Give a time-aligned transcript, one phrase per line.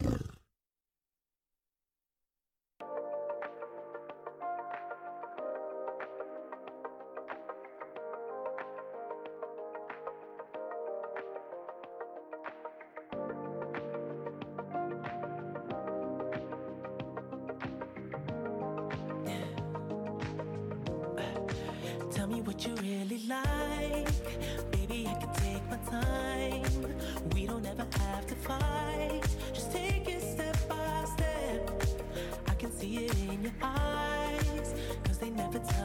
[0.00, 0.43] Brrr.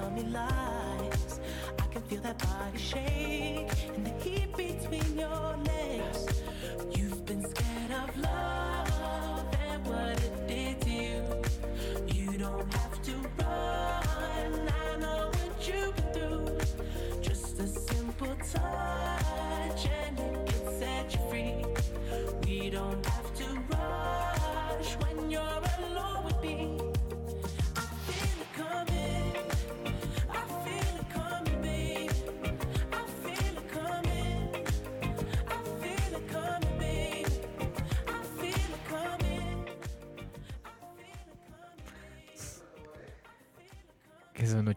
[0.10, 1.40] Tell me lies.
[1.80, 6.44] I can feel that body shake and the heat between your legs.
[6.96, 8.49] You've been scared of love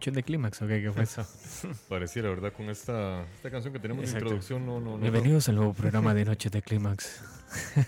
[0.03, 1.25] ¿Qué es noche de clímax o qué, qué fue eso?
[1.87, 2.51] Pareciera, ¿verdad?
[2.51, 4.25] Con esta, esta canción que tenemos de Exacto.
[4.25, 4.97] introducción, no, no, no.
[4.97, 7.21] Bienvenidos al nuevo programa de Noche de Clímax.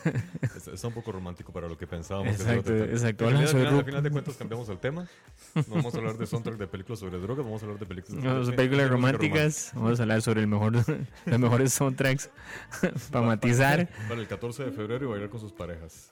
[0.56, 2.38] Está, está un poco romántico para lo que pensábamos.
[2.38, 2.90] que Exacto, tratar.
[2.90, 3.26] exacto.
[3.28, 5.08] Hola, al, final, al final de cuentas cambiamos el tema.
[5.56, 8.24] No vamos a hablar de soundtrack de películas sobre drogas, vamos a hablar de películas
[8.24, 9.72] a de- películas de románticas.
[9.74, 10.74] Vamos a hablar sobre el mejor,
[11.26, 12.30] los mejores soundtracks
[13.12, 13.80] para matizar.
[13.80, 14.08] romántica.
[14.08, 16.12] Para el 14 de febrero y bailar con sus parejas.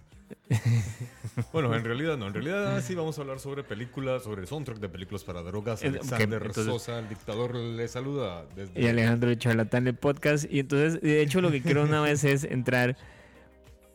[1.52, 2.28] Bueno, en realidad no.
[2.28, 5.84] En realidad sí vamos a hablar sobre películas, sobre soundtrack de películas para drogas.
[5.84, 8.80] Alexander entonces- Sosa, el dictador, le saluda desde...
[8.80, 10.46] Y Alejandro de Charlatán del podcast.
[10.52, 12.98] Y entonces, de hecho, lo que quiero una vez es entrar.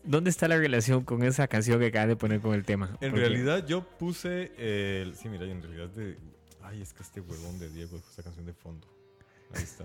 [0.04, 2.96] ¿Dónde está la relación con esa canción que acabas de poner con el tema?
[3.00, 5.14] En Porque- realidad yo puse el...
[5.14, 6.16] Sí, mira, en realidad de...
[6.62, 8.86] Ay, es que este huevón de Diego dejó esa canción de fondo.
[9.54, 9.84] Ahí está.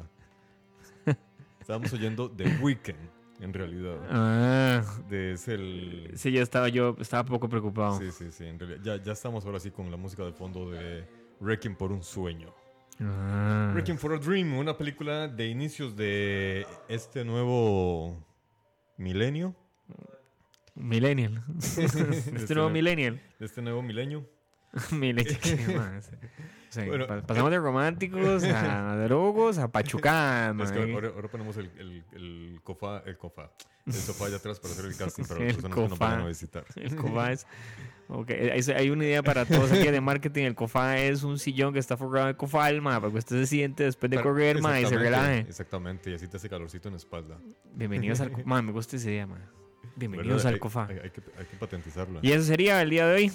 [1.61, 2.95] Estábamos oyendo The Weeknd,
[3.43, 3.97] en realidad.
[4.09, 6.11] Ah, De, es el...
[6.15, 7.99] sí, yo estaba, yo estaba poco preocupado.
[7.99, 8.45] Sí, sí, sí.
[8.45, 11.05] En realidad, ya, ya estamos ahora sí con la música de fondo de
[11.39, 12.53] Wrecking por un sueño.
[12.99, 13.71] Ah.
[13.73, 18.23] Wrecking for a Dream, una película de inicios de este nuevo
[18.97, 19.55] milenio.
[20.75, 21.43] Millennial.
[21.47, 23.21] De este nuevo millennial.
[23.39, 24.27] De este nuevo milenio.
[24.91, 26.01] Millennial.
[27.25, 29.69] pasamos de románticos a drogos a.
[29.73, 30.93] Es que mae.
[30.93, 33.51] ahora, ahora ponemos el, el, el cofá, el cofá,
[33.85, 36.05] el sofá allá atrás para hacer el casting para las personas que nos cofá.
[36.05, 36.65] vayan a visitar.
[36.75, 37.45] El COFA es.
[38.69, 40.43] hay una idea para todos aquí de marketing.
[40.43, 43.47] El COFA es un sillón que está forrado de COFAL, ma, para que usted se
[43.47, 45.39] siente después de correr ma, y se relaje.
[45.39, 47.37] Exactamente, y así te hace calorcito en la espalda.
[47.73, 48.61] Bienvenidos al COFA.
[48.61, 49.37] Me gusta esa idea, ma.
[49.95, 50.53] Bienvenidos ¿Verdad?
[50.53, 50.87] al COFA.
[50.89, 52.19] Hay, hay que, hay que patentizarla.
[52.23, 53.31] Y eso sería el día de hoy.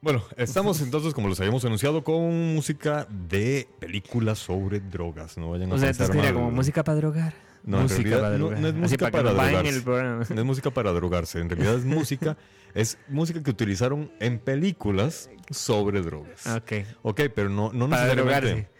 [0.00, 5.36] Bueno, estamos entonces, como les habíamos anunciado, con música de películas sobre drogas.
[5.38, 6.42] No vayan a O sea, pensar entonces sería mal.
[6.44, 7.34] como música para drogar.
[7.64, 10.34] No, en música realidad para no- no es música para para drogarse.
[10.34, 12.36] No es música para drogarse, en realidad es música,
[12.74, 16.46] es música que utilizaron en películas sobre drogas.
[16.46, 16.72] Ok.
[17.02, 18.46] Ok, pero no, no Para necesariamente.
[18.50, 18.75] drogarse.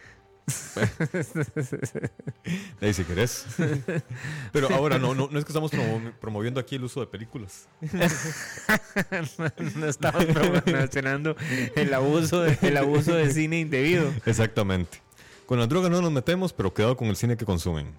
[2.81, 3.47] Ahí si querés.
[4.53, 7.69] Pero ahora no, no, no es que estamos promo- promoviendo aquí el uso de películas.
[9.77, 11.37] no estamos promocionando
[11.75, 14.13] el abuso, de, el abuso de cine indebido.
[14.25, 15.03] Exactamente.
[15.47, 17.93] Con las drogas no nos metemos, pero cuidado con el cine que consumen.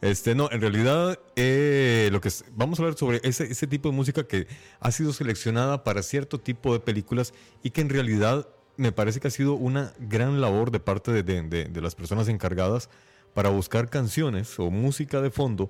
[0.00, 3.88] Este, no, en realidad, eh, lo que es- vamos a hablar sobre ese, ese tipo
[3.90, 4.46] de música que
[4.80, 8.46] ha sido seleccionada para cierto tipo de películas y que en realidad
[8.78, 11.94] me parece que ha sido una gran labor de parte de, de- de- de las
[11.94, 12.88] personas encargadas
[13.34, 15.68] para buscar canciones o música de fondo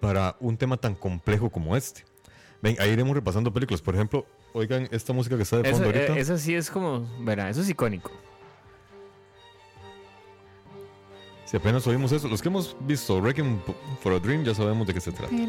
[0.00, 2.04] para un tema tan complejo como este.
[2.62, 3.80] Ven, ahí iremos repasando películas.
[3.80, 6.16] Por ejemplo, oigan esta música que está de Eso, fondo ahorita.
[6.16, 8.10] eh, eso sí es como, verá, eso es icónico.
[11.46, 13.60] Si apenas oímos eso, los que hemos visto Wrecking
[14.02, 15.34] for a Dream ya sabemos de qué se trata.
[15.34, 15.42] Eso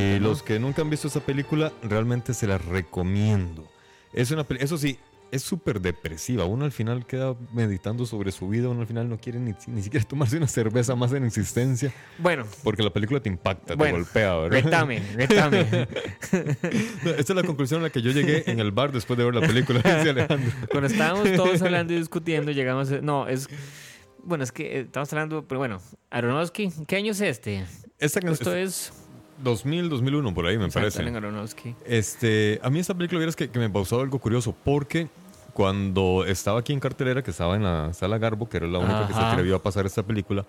[0.00, 3.68] Y los que nunca han visto esa película, realmente se la recomiendo.
[4.16, 4.98] Es una eso sí,
[5.30, 6.44] es súper depresiva.
[6.46, 9.82] Uno al final queda meditando sobre su vida, uno al final no quiere ni, ni
[9.82, 14.02] siquiera tomarse una cerveza más en existencia, Bueno, porque la película te impacta, Bueno, te
[14.02, 14.62] golpea, ¿verdad?
[14.62, 15.60] retame, retame.
[17.18, 19.34] Esta es la conclusión a la que yo llegué en el bar después de ver
[19.34, 20.50] la película, dice Alejandro.
[20.70, 23.00] Cuando estábamos todos hablando y discutiendo, llegamos a...
[23.00, 23.48] No, es...
[24.24, 25.80] Bueno, es que eh, estamos hablando, pero bueno,
[26.10, 27.64] Aronofsky, ¿qué año es este?
[27.98, 28.92] Esta Esto es...
[29.38, 31.16] 2000, 2001, por ahí me Exacto, parece.
[31.16, 31.74] Aronofsky.
[31.84, 35.08] Este, a mí esta película vieras que, que me pausó algo curioso, porque
[35.52, 39.06] cuando estaba aquí en cartelera, que estaba en la sala Garbo, que era la única
[39.06, 40.44] que se atrevió a pasar esta película,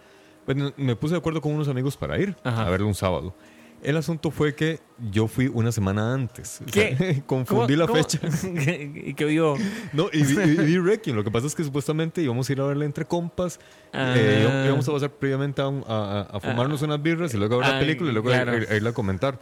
[0.45, 2.67] pues, me puse de acuerdo con unos amigos para ir Ajá.
[2.67, 3.33] a verla un sábado.
[3.83, 4.79] El asunto fue que
[5.11, 6.61] yo fui una semana antes.
[6.67, 7.21] O sea, ¿Qué?
[7.27, 7.97] confundí ¿Cómo- la cómo?
[8.03, 8.19] fecha.
[9.07, 9.55] y que vio...
[9.93, 11.15] No, y vi, y vi Wrecking.
[11.15, 13.59] Lo que pasa es que supuestamente íbamos a ir a verla entre compas.
[13.93, 14.63] eh, Ah.
[14.65, 17.67] íbamos a pasar previamente a, a- a- a fumarnos unas birras y luego a ver
[17.67, 18.51] la Ah, película y luego claro.
[18.51, 19.39] a, a irla a comentar.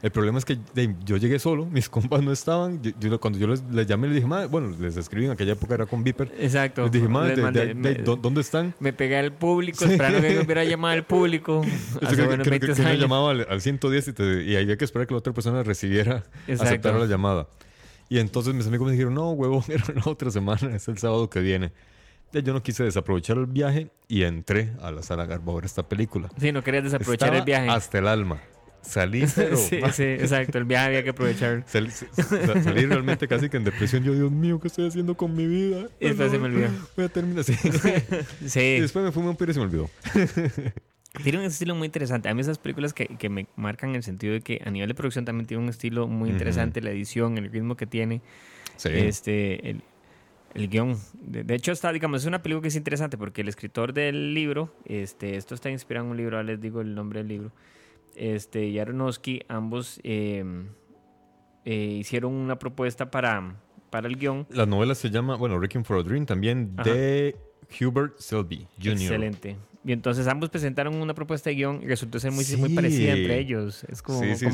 [0.00, 2.80] El problema es que de- yo llegué solo, mis compas no estaban.
[2.82, 5.52] Yo, yo- cuando yo les, les llamé, les dije, "Ma", bueno, les escribí en aquella
[5.54, 6.32] época era con Viper.
[6.38, 6.82] Exacto.
[6.84, 8.74] Les dije, "Ma, Les de- mandé- de- me- de- ¿dó- ¿dónde están?
[8.78, 11.62] Me pegué al público, esperando que me hubiera llamado al público.
[11.64, 13.00] Yo Hace que, buenos creo que- 20 que años.
[13.00, 16.22] llamaba al, al 110 y, te- y había que esperar que la otra persona recibiera,
[16.46, 16.62] Exacto.
[16.64, 17.48] aceptara la llamada.
[18.08, 21.28] Y entonces mis amigos me dijeron, no, huevo, era la otra semana, es el sábado
[21.28, 21.72] que viene.
[22.32, 25.88] Yo no quise desaprovechar el viaje y entré a la sala Garbo a ver esta
[25.88, 26.28] película.
[26.38, 27.68] Sí, no querías desaprovechar Estaba el viaje.
[27.70, 28.38] hasta el alma.
[28.82, 29.56] Salí, pero...
[29.56, 30.58] sí, sí, exacto.
[30.58, 31.64] El viaje había que aprovechar.
[31.68, 32.06] Salí, sa-
[32.62, 34.02] salí realmente casi que en depresión.
[34.04, 35.88] Yo, Dios mío, ¿qué estoy haciendo con mi vida?
[36.00, 36.68] Y después se me olvidó.
[36.96, 37.52] Voy a terminar así.
[38.40, 39.90] y después me fumé un piro y se me olvidó.
[41.22, 42.28] Tiene un estilo muy interesante.
[42.28, 44.94] A mí esas películas que, que me marcan el sentido de que a nivel de
[44.94, 46.80] producción también tiene un estilo muy interesante.
[46.80, 48.22] La edición, el ritmo que tiene.
[48.76, 48.90] Sí.
[48.92, 49.82] Este, el,
[50.54, 50.96] el guion.
[51.14, 54.32] De, de hecho, está, digamos, es una película que es interesante porque el escritor del
[54.34, 57.52] libro, este, esto está inspirado en un libro, ahora les digo el nombre del libro,
[58.18, 60.44] este, y Aronofsky, ambos eh,
[61.64, 63.56] eh, hicieron una propuesta para,
[63.90, 64.46] para el guion.
[64.50, 66.90] La novela se llama, bueno, Wrecking for a Dream, también Ajá.
[66.90, 67.36] de
[67.80, 68.92] Hubert Selby Jr.
[68.92, 69.56] Excelente.
[69.84, 72.56] Y entonces ambos presentaron una propuesta de guion y resultó ser muy, Sí.
[72.56, 73.84] muy parecida entre ellos.
[73.84, 74.46] Es como, Sí, sí,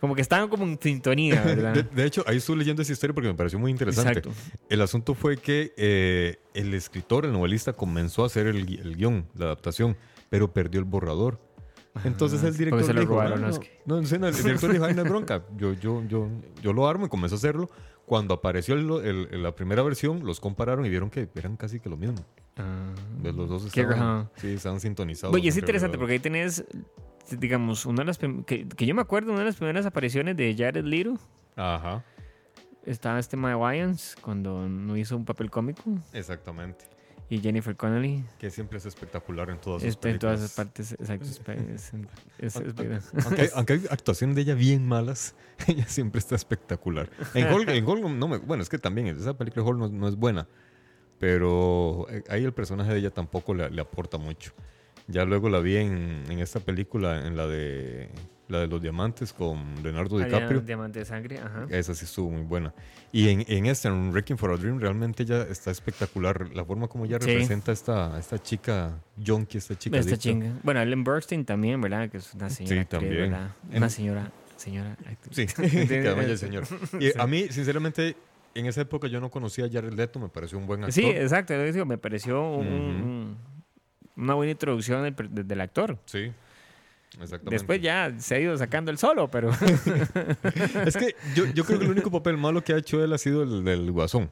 [0.00, 1.74] como, que estaban como en sintonía, ¿verdad?
[1.74, 4.20] De, de hecho, ahí estuve leyendo esa historia porque me pareció muy interesante.
[4.20, 4.32] Exacto.
[4.70, 9.26] El asunto fue que eh, el escritor, el novelista, comenzó a hacer el, el guion,
[9.34, 9.96] la adaptación,
[10.30, 11.38] pero perdió el borrador.
[12.04, 13.80] Entonces Ah, el porque director se lo dijo, robaron, "Ah, no, que-".
[13.86, 16.28] no, el director dijo, ay, no hay bronca, yo, yo, yo,
[16.62, 17.68] yo lo armo y comencé a hacerlo.
[18.06, 21.88] Cuando apareció el- el- la primera versión, los compararon y vieron que eran casi que
[21.88, 22.24] lo mismo.
[22.56, 22.92] Ah.
[23.22, 25.34] Los dos estaban, sí, estaban sintonizados.
[25.34, 26.64] Oye, es interesante porque ahí tenés,
[27.30, 30.54] digamos, una de las que, que yo me acuerdo, una de las primeras apariciones de
[30.56, 31.18] Jared Leto.
[31.56, 32.04] Ajá,
[32.84, 35.82] Estaba este Mae Wayans cuando no hizo un papel cómico.
[36.12, 36.86] exactamente.
[37.32, 38.24] Y Jennifer Connelly.
[38.38, 40.92] Que siempre es espectacular en todas sus Este, en todas películas.
[40.92, 41.92] esas partes.
[42.38, 42.82] Exacto.
[42.82, 45.34] Es, es- Aunque, aunque hay actuaciones de ella bien malas,
[45.66, 47.08] ella siempre está espectacular.
[47.32, 49.88] En Hall, en Hall no me, bueno, es que también esa película de Hall no,
[49.88, 50.46] no es buena,
[51.18, 54.52] pero eh, ahí el personaje de ella tampoco le, le aporta mucho.
[55.08, 58.10] Ya luego la vi en, en esta película, en la de
[58.48, 60.60] la de los diamantes con Leonardo DiCaprio.
[60.60, 61.38] Diamante de sangre.
[61.38, 61.66] Ajá.
[61.70, 62.74] Esa sí estuvo muy buena.
[63.12, 66.50] Y en, en esta, en Wrecking for a Dream, realmente ella está espectacular.
[66.54, 67.28] La forma como ella Sí.
[67.30, 70.52] representa a esta, esta chica junkie, esta chica Esta chinga.
[70.62, 72.10] Bueno, Ellen Burstyn también, ¿verdad?
[72.10, 72.82] Que es una señora.
[72.82, 73.30] actriz, también.
[73.30, 73.50] ¿verdad?
[73.70, 74.32] En- Una señora.
[74.56, 74.96] Señora.
[75.30, 76.64] Sí, que señor.
[77.00, 78.16] Y a mí, sinceramente,
[78.54, 80.92] en esa época yo no conocía a Jared Leto, me pareció un buen actor.
[80.92, 81.54] Sí, exacto.
[81.86, 82.76] me pareció un- Ujú.
[82.76, 83.36] un-
[84.14, 85.98] una buena introducción del, del actor.
[86.04, 86.30] Sí,
[87.20, 87.50] exactamente.
[87.50, 89.50] Después ya se ha ido sacando el solo, pero
[90.86, 93.18] Es que yo, yo creo que el único papel malo que ha hecho él ha
[93.18, 94.30] sido el del Guasón.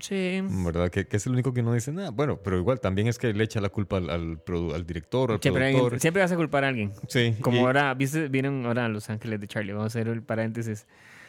[0.00, 0.40] Sí.
[0.48, 0.88] ¿verdad?
[0.88, 2.10] Que, que es el único que no dice nada.
[2.10, 4.38] Bueno, pero igual también es que le echa la culpa al, al,
[4.86, 5.84] director, al Siempre, productor.
[5.86, 6.92] alguien- siempre vas a culpar a alguien.
[7.08, 7.34] Sí.
[7.40, 8.28] Como y- ahora, ¿viste?
[8.28, 9.72] Vienen ahora Los Ángeles de Charlie.
[9.72, 10.86] Vamos a hacer el paréntesis.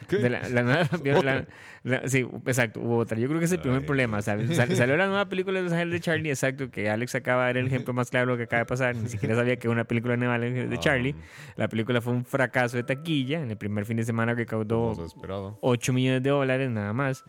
[0.08, 0.88] De la, la nueva-
[1.22, 1.46] la-
[1.84, 3.18] la- sí, exacto, hubo otra.
[3.18, 4.22] Yo creo que es el primer Ay, problema.
[4.22, 4.54] ¿sabes?
[4.56, 7.48] Sal- salió la nueva película de Los Ángeles de Charlie, exacto, que Alex acaba de
[7.48, 8.94] dar el ejemplo más claro de lo que acaba de pasar.
[8.96, 11.14] Ni siquiera sabía que una película de Ángeles de Charlie.
[11.18, 11.52] Ah.
[11.56, 13.40] La película fue un fracaso de taquilla.
[13.42, 15.56] En el primer fin de semana se esperaba.
[15.60, 17.24] 8 millones de dólares nada más.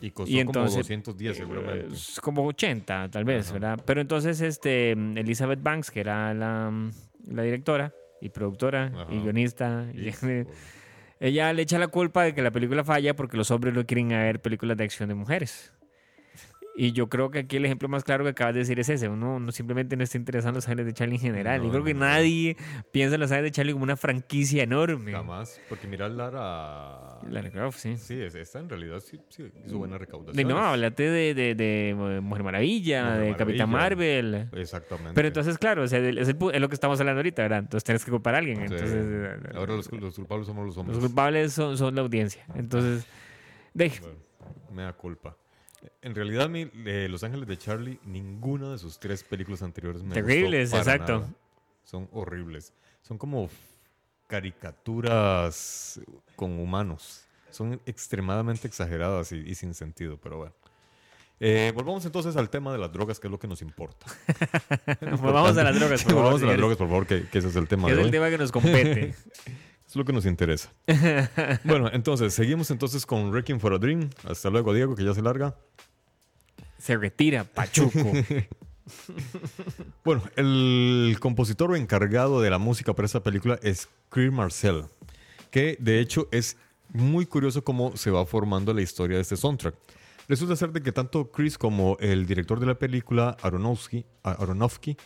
[0.00, 1.94] Y, y costó Y entonces, como 210 seguramente.
[1.94, 3.52] Es como 80, tal vez, Ajá.
[3.54, 3.82] ¿verdad?
[3.84, 6.72] Pero entonces, este, Elizabeth Banks, que era la,
[7.28, 9.06] la directora y productora Ajá.
[9.10, 10.00] y guionista, Y-
[11.20, 14.08] ella le echa la culpa de que la película falla porque los hombres no quieren
[14.08, 15.72] ver películas de acción de mujeres.
[16.82, 19.06] Y yo creo que aquí el ejemplo más claro que acabas de decir es ese.
[19.10, 21.58] Uno no simplemente no está interesado en los Ángeles de Charlie en general.
[21.58, 22.00] No, yo creo que no.
[22.00, 22.56] nadie
[22.90, 25.12] piensa en los Ángeles de Charlie como una franquicia enorme.
[25.12, 25.60] Jamás.
[25.68, 27.18] Porque mira Lara.
[27.28, 27.98] Lara Croft, sí.
[27.98, 30.48] Sí, es- esta en realidad sí, sí hizo buena recaudación.
[30.48, 33.68] no, háblate de, de, de Mujer Maravilla, Mujer de Capitán.
[33.70, 34.48] Marvel.
[34.52, 35.12] Exactamente.
[35.14, 36.18] Pero entonces, claro, o sea, es, el
[36.54, 37.58] es lo que estamos hablando ahorita, ¿verdad?
[37.58, 38.58] Entonces tienes que culpar a alguien.
[38.62, 40.98] Entonces, eh, Ahora los, los culpables somos los los hombres.
[40.98, 42.42] culpables son, son la audiencia.
[42.54, 43.04] Entonces,
[43.74, 44.16] de, Bueno,
[44.72, 45.36] me da culpa.
[46.02, 50.14] En realidad, mi, eh, Los Ángeles de Charlie, ninguna de sus tres películas anteriores me
[50.14, 51.18] Terribles, gustó para exacto.
[51.20, 51.32] nada.
[51.84, 52.72] Son horribles.
[53.02, 53.48] Son como
[54.26, 56.00] caricaturas
[56.36, 57.24] con humanos.
[57.50, 60.54] Son extremadamente exageradas y, y sin sentido, pero bueno.
[61.42, 64.06] Eh, volvamos entonces al tema de las drogas, que es lo que nos importa.
[65.20, 67.48] volvamos a las drogas, por favor, volvamos a las drogas, por favor, que, que ese
[67.48, 68.12] es el tema que es de el hoy.
[68.12, 69.14] tema que nos compete.
[69.90, 70.72] Es lo que nos interesa.
[71.64, 74.08] bueno, entonces, seguimos entonces con Wrecking for a Dream.
[74.22, 75.56] Hasta luego, Diego, que ya se larga.
[76.78, 77.98] Se retira Pachuco.
[80.02, 84.86] Bueno, el compositor encargado de la música para esta película es Chris Marcel,
[85.52, 86.56] que de hecho es
[86.88, 89.76] muy curioso cómo se va formando la historia de este soundtrack.
[90.26, 94.96] Resulta ser de que tanto Chris como el director de la película, Aronofsky, Aronofsky,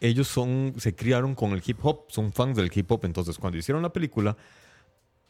[0.00, 3.04] ellos son, se criaron con el hip hop, son fans del hip hop.
[3.04, 4.36] Entonces, cuando hicieron la película,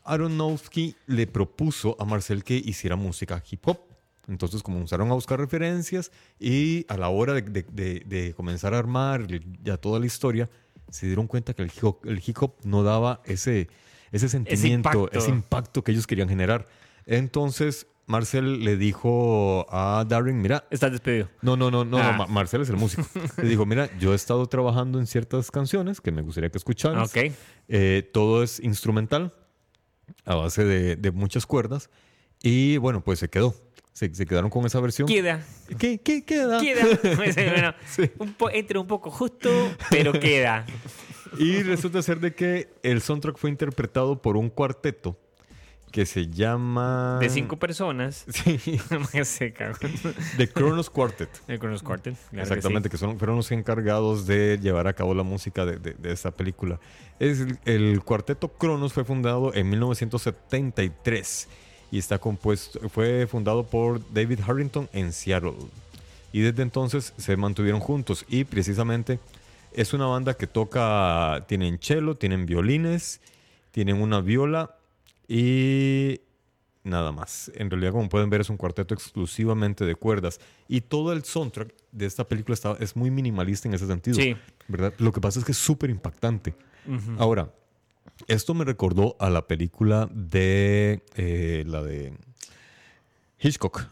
[0.05, 3.81] Aronofsky le propuso a Marcel que hiciera música hip hop.
[4.29, 8.79] Entonces comenzaron a buscar referencias y a la hora de, de- de- de comenzar a
[8.79, 9.27] armar
[9.63, 10.49] ya toda la historia,
[10.89, 13.69] se dieron cuenta que el hip hop, el hip hop no daba ese,
[14.13, 15.19] ese sentimiento, impacto.
[15.19, 16.69] ese impacto que ellos querían generar.
[17.07, 21.29] Entonces Marcel le dijo a Darren, mira, Estás despedido.
[21.43, 22.13] no, no, no, no, Ah.
[22.13, 23.07] no, Ma- Marcel es el músico.
[23.41, 27.09] Le dijo, mira, yo he estado trabajando en ciertas canciones que me gustaría que escucharas.
[27.17, 27.33] Ok.
[27.69, 29.33] Eh, todo es instrumental,
[30.25, 31.89] a base de, de muchas cuerdas.
[32.43, 33.55] Y bueno, pues se quedó.
[33.93, 35.07] Se, se quedaron con esa versión.
[35.07, 35.45] Queda.
[35.79, 36.61] ¿Qué, qué queda?
[36.61, 36.83] Queda.
[37.17, 37.75] Bueno,
[38.19, 39.51] un po- entra un poco justo,
[39.91, 40.67] pero queda.
[41.39, 45.17] Y resulta ser de que el soundtrack fue interpretado por un cuarteto
[45.91, 47.19] que se llama...
[47.21, 48.25] De cinco personas.
[48.33, 48.59] Sí,
[49.25, 49.77] Se cagó.
[50.37, 51.29] The Kronos Quartet.
[51.49, 52.15] El Kronos Quartet.
[52.15, 52.91] claro que Exactamente, sí.
[52.93, 56.31] que, son, fueron los encargados de llevar a cabo la música de, de- de esta
[56.31, 56.79] película.
[57.19, 61.49] Es el, el cuarteto Cronos fue fundado en 1973
[61.93, 65.55] y está compuesto, fue fundado por David Harrington en Seattle.
[66.33, 69.19] Y desde entonces se mantuvieron juntos y precisamente
[69.73, 73.21] es una banda que toca, tienen cello, tienen violines,
[73.73, 74.77] tienen una viola
[75.33, 76.23] y
[76.83, 77.53] nada más.
[77.55, 80.41] En realidad, como pueden ver, es un cuarteto exclusivamente de cuerdas.
[80.67, 84.17] Y todo el soundtrack de esta película está, es muy minimalista en ese sentido.
[84.17, 84.37] Sí.
[84.67, 84.93] ¿verdad?
[84.99, 86.57] Lo que pasa es que es súper impactante.
[87.17, 87.55] Ahora,
[88.27, 92.13] esto me recordó a la película de eh, la de
[93.39, 93.87] Hitchcock.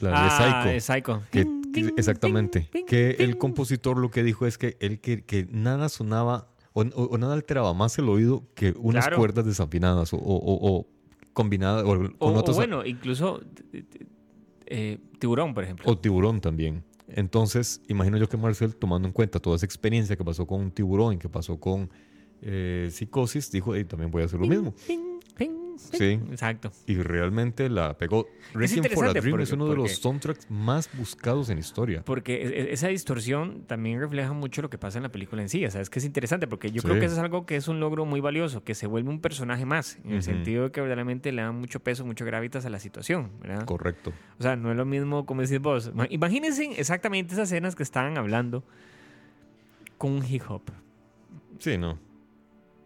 [0.00, 1.20] La ah, de es Psycho.
[1.20, 1.22] Psycho.
[1.30, 2.68] Que- Ding, que- ding, exactamente.
[2.86, 7.08] que el compositor lo que dijo es que, él, que, que nada sonaba o, o-
[7.14, 9.18] o nada alteraba más el oído que unas Claro.
[9.18, 10.86] cuerdas desafinadas o, o- o- o
[11.32, 11.86] combinadas o,
[12.18, 13.40] con bueno, incluso
[14.66, 15.90] eh, Tiburón, por ejemplo.
[15.90, 16.84] o tiburón también.
[17.08, 21.14] Entonces, imagino yo que Marcel, tomando en cuenta toda esa experiencia que pasó con tiburón
[21.14, 21.88] y que pasó con
[22.42, 24.74] eh, psicosis, dijo, "Ey, también voy a hacer lo mismo.
[25.78, 26.20] Sí.
[26.30, 26.70] Exacto.
[26.86, 28.26] Y realmente la pegó.
[28.52, 32.02] Requiem for a Dream es porque- uno de los soundtracks más buscados en historia.
[32.04, 35.48] Porque e- e- esa distorsión también refleja mucho lo que pasa en la película en
[35.48, 35.64] sí.
[35.64, 37.68] O sea, es que es interesante porque yo creo que eso es algo que es
[37.68, 40.80] un logro muy valioso, que se vuelve un personaje más, en el sentido de que
[40.80, 43.64] verdaderamente le da mucho peso, mucho gravitas a la situación, ¿verdad?
[43.64, 44.12] Correcto.
[44.38, 45.94] O sea, no es lo mismo como decís vos.
[45.94, 48.64] Ma- Imagínense exactamente esas escenas que estaban hablando
[49.96, 50.62] con un hip hop.
[51.58, 51.98] Sí, no.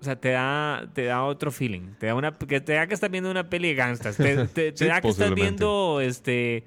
[0.02, 1.94] O sea, te da, te da otro feeling.
[2.00, 4.16] Te da, una, que te da que estás viendo una peli de gangsters.
[4.16, 6.64] Te, te- te Sí, da que estás viendo este,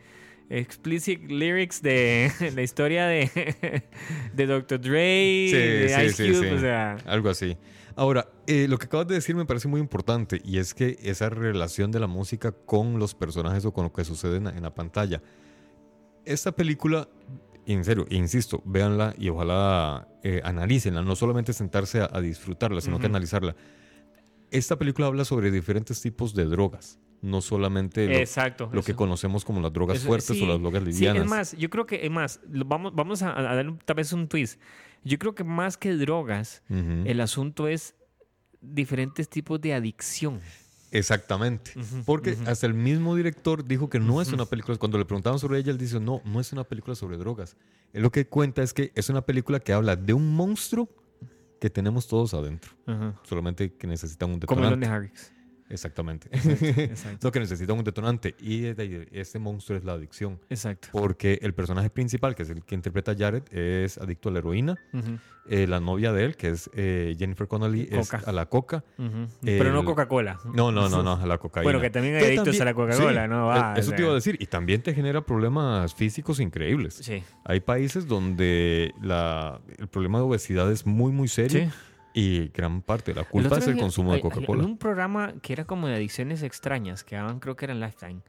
[0.49, 3.83] explicit lyrics de la historia de,
[4.33, 4.79] de Dr.
[4.79, 6.53] Dre, Sí, de sí, Ice sí, Cube.
[6.53, 7.57] O sea, Algo así.
[7.97, 11.29] Ahora, eh, lo que acabas de decir me parece muy importante y es que esa
[11.29, 14.63] relación de la música con los personajes o con lo que sucede en la, en
[14.63, 15.21] la pantalla.
[16.23, 17.07] Esta película,
[17.73, 22.99] en serio, insisto, véanla y ojalá eh, analícenla, no solamente sentarse a, a disfrutarla, sino
[22.99, 23.55] que analizarla.
[24.51, 28.69] Esta película habla sobre diferentes tipos de drogas, no solamente lo, Exacto.
[28.71, 31.23] lo que conocemos como las drogas Eso- fuertes sí, o las drogas Sí, livianas.
[31.23, 34.27] es más, yo creo que, es más, vamos, vamos a, a dar tal vez un
[34.27, 34.59] twist.
[35.03, 37.95] Yo creo que más que drogas, el asunto es
[38.61, 40.39] diferentes tipos de adicción.
[40.97, 41.71] Exactamente.
[42.05, 44.77] Porque hasta el mismo director dijo que no es una película.
[44.77, 47.57] Cuando le preguntaban sobre ella, él dice: No, no es una película sobre drogas.
[47.93, 50.89] Él lo que cuenta es que es una película que habla de un monstruo
[51.59, 52.71] que tenemos todos adentro.
[53.23, 54.87] Solamente que necesitan un Como detonante.
[54.87, 55.31] Harris.
[55.69, 56.29] Exactamente.
[56.31, 57.19] Exacto.
[57.27, 58.35] no, que necesitan un detonante.
[58.39, 60.39] Y ahí, este monstruo es la adicción.
[60.49, 60.89] Exacto.
[60.91, 64.39] Porque el personaje principal, que es el que interpreta a Jared, es adicto a la
[64.39, 64.75] heroína.
[65.47, 68.23] Eh, la novia de él, que es eh, Jennifer Connelly, es Coca.
[68.25, 68.83] a la coca.
[68.97, 69.27] ujú.
[69.43, 70.39] Pero no El- Coca-Cola.
[70.53, 71.63] No, no, no, no, a la cocaína.
[71.65, 73.45] Bueno, que también hay Que adictos también- a la Coca-Cola, sí, ¿no?
[73.47, 74.37] Va, eh, eso o te iba a decir.
[74.39, 76.95] Y también te genera problemas físicos increíbles.
[76.95, 77.23] Sí.
[77.43, 81.65] Hay países donde la, el problema de obesidad es muy, muy serio.
[81.65, 81.69] Sí.
[82.17, 84.61] Y gran parte de la El culpa otro es el día consumo de Coca-Cola.
[84.61, 87.81] Había un programa que era como de adicciones extrañas, que daban, creo que era en
[87.81, 88.21] Lifetime.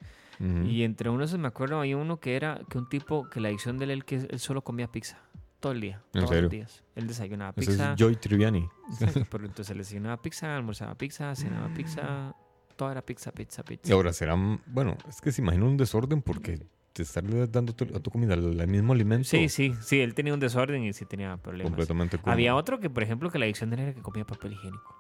[0.66, 3.78] Y entre unos me acuerdo, había uno que era que un tipo que la adicción
[3.78, 5.19] de él, que él solo comía pizza.
[5.61, 6.02] Todo el día.
[6.12, 6.43] ¿En todos serio?
[6.43, 6.85] los días.
[6.97, 7.93] Él desayunaba Ese pizza.
[7.93, 8.69] es Joy Triviani.
[8.90, 12.35] Exacto, pero entonces él desayunaba pizza, almorzaba pizza, cenaba pizza.
[12.75, 13.88] Todo era pizza, pizza, pizza.
[13.88, 17.94] Y ahora serán, bueno, es que se imagina un desorden porque te están dando tu-
[17.94, 19.28] a tu comida el, mismo alimento.
[19.28, 21.70] Sí, sí, sí, él tenía un desorden y sí tenía problemas.
[21.70, 24.96] Completamente Había otro que, por ejemplo, que la adicción era que comía papel higiénico.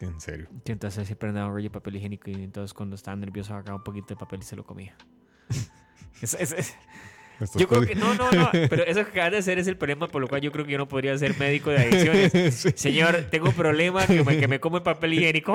[0.00, 0.48] En serio.
[0.64, 3.76] Y entonces siempre andaba un rollo de papel higiénico y entonces cuando estaba nervioso sacaba
[3.76, 4.96] un poquito de papel y se lo comía.
[6.22, 6.74] Es- es-
[7.56, 10.08] yo creo que no, no, no, pero eso que acabas de hacer es el problema
[10.08, 12.54] por lo cual yo creo que yo no podría ser médico de adicciones.
[12.80, 15.54] Señor, tengo un problema que me, que me como el papel higiénico.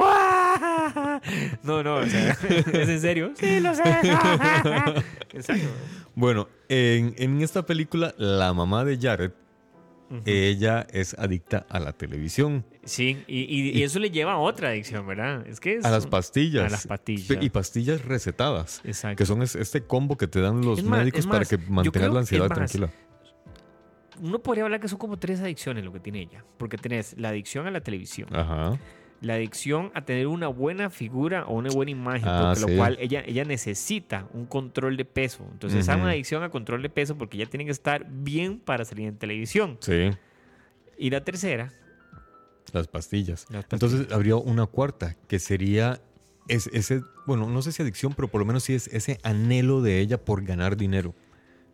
[1.63, 3.31] No, no, o sea, ¿es en serio?
[3.35, 3.83] Sí, lo sé.
[5.33, 5.67] Exacto.
[6.15, 9.31] Bueno, en, en esta película, la mamá de Jared,
[10.25, 14.69] ella es adicta a la televisión, Sí, y, y- y eso le lleva a otra
[14.69, 15.45] adicción, ¿verdad?
[15.47, 16.65] Es que es a las pastillas.
[16.65, 17.37] A las pastillas.
[17.39, 18.81] Y pastillas recetadas.
[18.83, 19.17] Exacto.
[19.17, 22.19] Que son es- este combo que te dan los Es médicos para que mantengas la
[22.19, 22.89] ansiedad más, tranquila.
[24.19, 26.43] Uno podría hablar que son como tres adicciones lo que tiene ella.
[26.57, 28.77] Porque tenés la adicción a la televisión, Ajá.
[29.21, 32.71] La adicción a tener una buena figura o una buena imagen, Ah, porque sí.
[32.71, 35.47] lo cual ella, ella necesita un control de peso.
[35.51, 36.03] Entonces, hay Ujú.
[36.03, 39.17] una adicción a control de peso porque ella tiene que estar bien para salir en
[39.17, 39.77] televisión.
[39.79, 40.09] Sí,
[40.97, 41.71] Y la tercera,
[42.73, 43.45] las pastillas.
[43.49, 45.99] Las Entonces habría una cuarta, que sería
[46.47, 49.81] es- ese, bueno, no sé si adicción, pero por lo menos sí es ese anhelo
[49.81, 51.13] de ella por ganar dinero,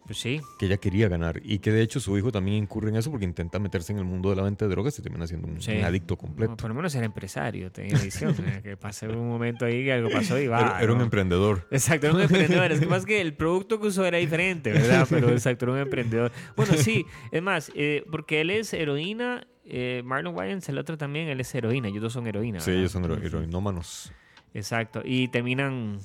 [0.07, 1.39] pues sí, que ella quería ganar.
[1.43, 4.05] Y que de hecho su hijo también incurre en eso porque intenta meterse en el
[4.05, 5.73] mundo de la venta de drogas y termina siendo un, Sí.
[5.77, 6.57] un adicto no, completo.
[6.57, 10.39] por lo menos era empresario, tenía eh, que pasó un momento ahí que algo pasó
[10.39, 10.59] y va.
[10.61, 11.67] Era, era un emprendedor.
[11.69, 12.71] Exacto, era un emprendedor.
[12.71, 15.05] Es que más que el producto que usó era diferente, ¿verdad?
[15.09, 16.31] Pero exacto, era un emprendedor.
[16.55, 21.27] Bueno, sí, es más, eh, porque él es heroína, eh, Marlon Wayans, el otro también,
[21.27, 22.61] él es heroína, ellos dos son heroína.
[22.61, 24.13] Sí, ellos son heroinómanos.
[24.53, 25.99] Exacto, y terminan.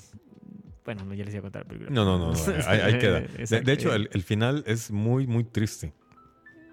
[0.85, 1.91] Bueno, no, ya les iba a contar la película.
[1.91, 3.21] No, no, no, no, ahí, ahí queda.
[3.21, 5.93] De, hecho, el, el final es muy, muy triste.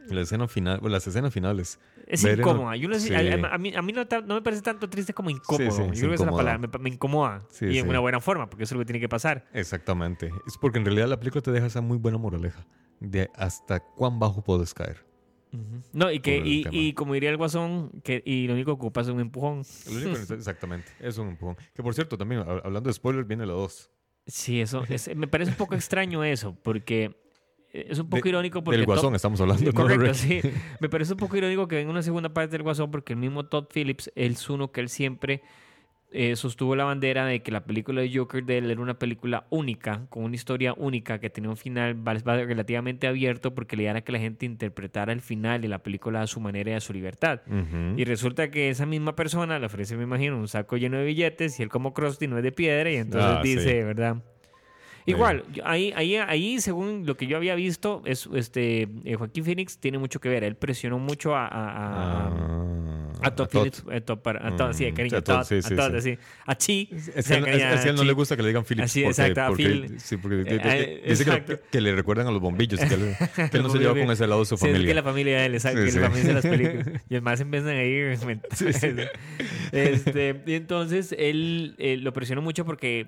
[0.10, 1.80] La escena final, bueno, las escenas finales.
[2.08, 2.76] Es ver incómoda.
[2.76, 3.14] Yo no sé- sí.
[3.14, 4.04] a, mí, a mí no,
[4.36, 5.70] me parece tanto triste como incómodo.
[5.70, 6.58] Sí, sí, Yo creo que es la palabra.
[6.58, 7.44] Me, me incomoda.
[7.62, 9.46] Y en una buena forma, porque eso es lo que tiene que pasar.
[9.54, 10.32] Exactamente.
[10.48, 12.66] Es porque en realidad la película te deja esa muy buena moraleja
[13.00, 15.06] de hasta cuán bajo puedes caer.
[15.94, 19.08] No, y que y, como diría el guasón, que y lo único que ocupa es
[19.10, 19.62] un empujón.
[19.92, 20.90] Lo único exactamente.
[21.00, 21.56] Es un empujón.
[21.76, 23.92] Que por cierto, también hab- hablando de spoilers, viene la 2.
[24.30, 27.16] Sí, eso es- me parece un poco extraño eso, porque
[27.72, 29.64] es un poco De- irónico porque Del guasón estamos hablando.
[29.64, 30.42] ¿no, Correcto, sí.
[30.80, 33.46] Me parece un poco irónico que venga una segunda parte del Guasón porque el mismo
[33.46, 35.44] Todd Phillips, es uno que él siempre
[36.12, 39.46] eh, sostuvo la bandera de que la película de Joker de él era una película
[39.52, 43.84] única, con una historia única, que tenía un final va- va- relativamente abierto porque le
[43.84, 46.80] diera que la gente interpretara el final de la película a su manera y a
[46.80, 47.42] su libertad.
[47.96, 51.60] Y resulta que esa misma persona le ofrece, me imagino, un saco lleno de billetes
[51.60, 53.84] y él como Krusty no es de piedra y entonces Ah, dice, sí.
[53.84, 54.18] ¿verdad?
[55.06, 59.78] Igual, ahí, ahí, ahí, según lo que yo había visto, es, este, eh, Joaquín Phoenix
[59.80, 60.44] tiene mucho que ver.
[60.44, 62.30] Él presionó mucho a, a, a-
[63.22, 63.84] Ah, a Todd Phillips.
[63.92, 65.76] eh, Todd para- a Todd, sí, Mm, cariño, a a Todd, Todd, sí, a sí,
[65.76, 65.98] Todd, sí.
[65.98, 66.18] así.
[66.46, 66.90] A Chi.
[66.94, 68.64] Es o que, sea, a es que a él no le gusta que le digan
[68.64, 68.86] Phillips.
[68.86, 70.00] Así, porque, exacto, a porque- Phil.
[70.00, 71.60] sí, porque Eh, dice eh, que- exacto.
[71.70, 72.80] que, le recuerdan a los bombillos.
[72.80, 73.16] Que él,
[73.52, 74.94] que él no se lleva con ese lado de su Sí, es que familia.
[74.94, 77.02] la familia de él, exacto, que la familia de las películas.
[77.10, 78.00] Y además empiezan ahí.
[79.72, 83.08] Este, y entonces él eh, lo presionó mucho porque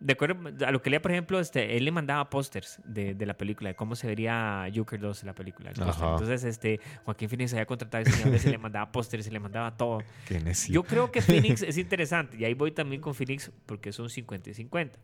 [0.00, 3.26] de acuerdo a lo que leía, por ejemplo, este, él le mandaba pósters de, de
[3.26, 5.70] la película, de cómo se vería Joker 2 en la película.
[5.70, 10.02] Entonces, este, Joaquín Phoenix había contratado a y le mandaba pósters y le mandaba todo.
[10.70, 14.50] Yo creo que Phoenix es interesante y ahí voy también con Phoenix porque son 50
[14.50, 14.98] y 50.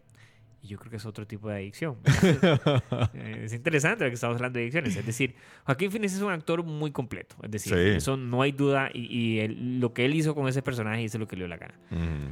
[0.63, 1.99] Y yo creo que es otro tipo de adicción.
[3.15, 4.97] es interesante lo que estamos hablando de adicciones.
[4.97, 7.37] Es decir, Joaquín Phoenix es un actor muy completo.
[7.43, 7.97] Es decir, Sí.
[7.99, 8.91] eso no hay duda.
[8.93, 11.49] Y, y él- lo que él hizo con ese personaje hizo lo que le dio
[11.49, 11.75] la gana.
[11.91, 12.31] Mm.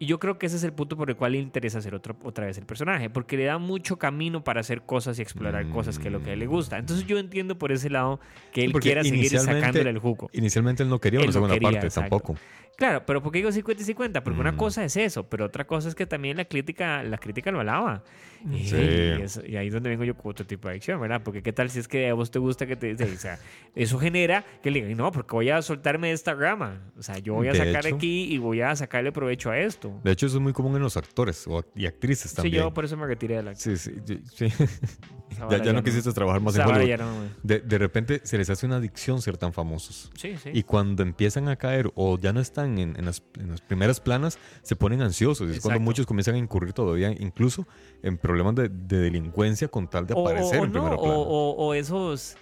[0.00, 2.16] Y yo creo que ese es el punto por el cual le interesa hacer otro,
[2.24, 5.98] otra vez el personaje, porque le da mucho camino para hacer cosas y explorar cosas
[5.98, 6.78] que es lo que a él le gusta.
[6.78, 8.18] Entonces yo entiendo por ese lado
[8.50, 10.30] que él Porque quiera seguir sacándole el jugo.
[10.32, 12.08] Inicialmente él no quería Él una no segunda quería, parte exacto.
[12.16, 12.40] tampoco.
[12.76, 14.24] Claro, pero ¿por qué digo 50 y 50?
[14.24, 17.52] Porque una cosa es eso, pero otra cosa es que también la crítica, la crítica
[17.52, 18.02] lo alaba.
[18.50, 18.76] Y, Sí.
[18.76, 21.22] y eso- y ahí es donde vengo yo con otro tipo de adicción, ¿verdad?
[21.24, 22.94] Porque qué tal si es que a vos te gusta que te...
[22.94, 23.38] O sea,
[23.74, 26.80] eso genera que le digan, no, porque voy a soltarme de esta rama.
[26.98, 27.96] O sea, yo voy a De sacar hecho.
[27.96, 30.00] aquí y voy a sacarle provecho a esto.
[30.04, 32.62] De hecho, eso es muy común en los actores o- y actrices Sí, también.
[32.62, 33.54] yo por eso me retiré de la...
[33.54, 34.46] Sí, sí, sí, sí.
[35.38, 36.86] ya, vara ya no quisiste trabajar más en Hollywood.
[36.88, 37.12] ya no.
[37.42, 40.10] De, de repente se les hace una adicción ser tan famosos.
[40.16, 40.50] Sí, sí.
[40.52, 44.00] Y cuando empiezan a caer o ya no están en, en las, en las primeras
[44.00, 45.48] planas, se ponen ansiosos.
[45.50, 47.66] Y es cuando muchos comienzan a incurrir todavía, incluso
[48.02, 51.14] en problemas de, de delincuencia con tal de O- aparecer o, en no, primera plana.
[51.14, 52.36] o- esos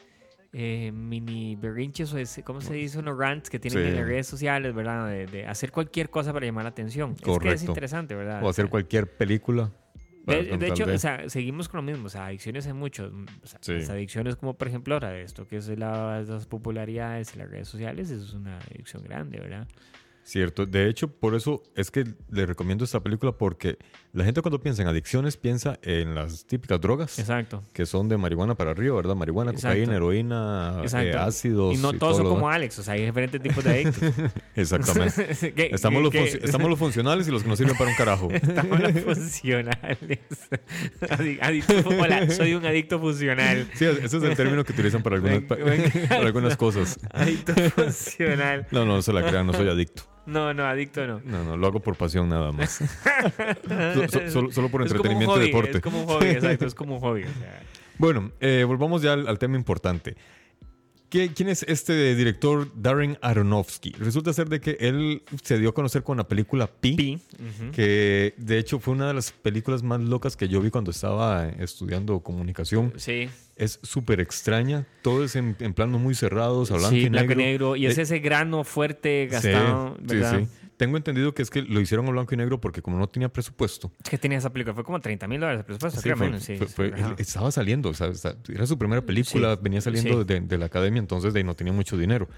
[0.53, 2.99] eh, mini berrinches o ese, ¿cómo se dice?
[2.99, 3.89] Unos rants que tienen Sí.
[3.91, 5.09] en las redes sociales, ¿verdad?
[5.09, 7.13] De, de hacer cualquier cosa para llamar la atención.
[7.13, 7.65] Es que es Correcto.
[7.67, 8.43] interesante, ¿verdad?
[8.43, 9.71] O hacer sea, cualquier película.
[10.27, 12.07] De, hecho, o sea, seguimos con lo mismo.
[12.07, 13.11] O sea, adicciones hay muchos.
[13.13, 13.73] mm, O sea, Sí.
[13.75, 17.51] Las adicciones como, por ejemplo, ahora de esto, que es la- las popularidades y las
[17.51, 19.67] redes sociales, eso es una adicción grande, ¿verdad?
[20.29, 20.67] Cierto.
[20.67, 23.79] De hecho, por eso es que le recomiendo esta película porque
[24.13, 27.19] la gente cuando piensa en adicciones piensa en las típicas drogas.
[27.19, 27.63] Exacto.
[27.73, 29.15] que son de marihuana para arriba, ¿verdad?
[29.15, 29.69] Marihuana, Exacto.
[29.79, 31.75] cocaína, heroína, eh, ácidos.
[31.75, 32.57] Y no y todos todo son como demás.
[32.57, 34.13] Alex, o sea, hay diferentes tipos de adictos.
[34.55, 35.53] Exactamente.
[35.57, 37.97] ¿Qué- Estamos qué- los, qué- estamos los funcionales y los que no sirven para un
[37.97, 38.29] carajo.
[38.33, 40.19] Estamos los funcionales.
[41.09, 43.67] Adi- adicto hola, soy un adicto funcional.
[43.73, 46.99] Sí, ese es el término que utilizan para algunas, para algunas cosas.
[47.13, 48.67] Adicto funcional.
[48.71, 50.03] No, no, no se la crean, no soy adicto.
[50.29, 51.21] No, no, adicto no.
[51.25, 52.79] No, no, lo hago por pasión nada más.
[53.69, 55.79] So- so- solo, por entretenimiento y deporte.
[55.79, 57.23] Es como un hobby, exacto, es como un hobby.
[57.25, 57.63] o sea.
[57.99, 60.17] Bueno, eh, volvamos ya al, al tema importante.
[61.11, 63.93] ¿Qué- ¿Quién es este director Darren Aronofsky?
[63.93, 67.21] Resulta ser de que él se dio a conocer con la película Pi,
[67.73, 71.49] que de hecho fue una de las películas más locas que yo vi cuando estaba
[71.49, 72.93] estudiando comunicación.
[72.97, 77.11] Sí, Es súper extraña, todo es en, en planos muy cerrados, a blanco sí, y
[77.11, 77.33] negro.
[77.41, 77.77] y negro.
[77.77, 80.39] Y es Eh, ese grano fuerte sí, gastado, sí, ¿verdad?
[80.41, 80.68] sí.
[80.79, 83.29] Tengo entendido que es que lo hicieron a blanco y negro porque como no tenía
[83.29, 86.17] presupuesto, Es que tenía esa película, fue como 30 mil dólares de presupuesto, Sí, creo,
[86.17, 88.11] fue- menos, sí, fue- fue- estaba saliendo, o sea,
[88.49, 91.55] era su primera película, Sí, venía saliendo de, de la academia, entonces de ahí no
[91.55, 92.29] tenía mucho dinero.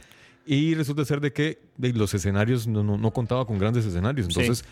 [0.46, 4.26] Y resulta ser de que de los escenarios no, no, no contaba con grandes escenarios,
[4.26, 4.64] entonces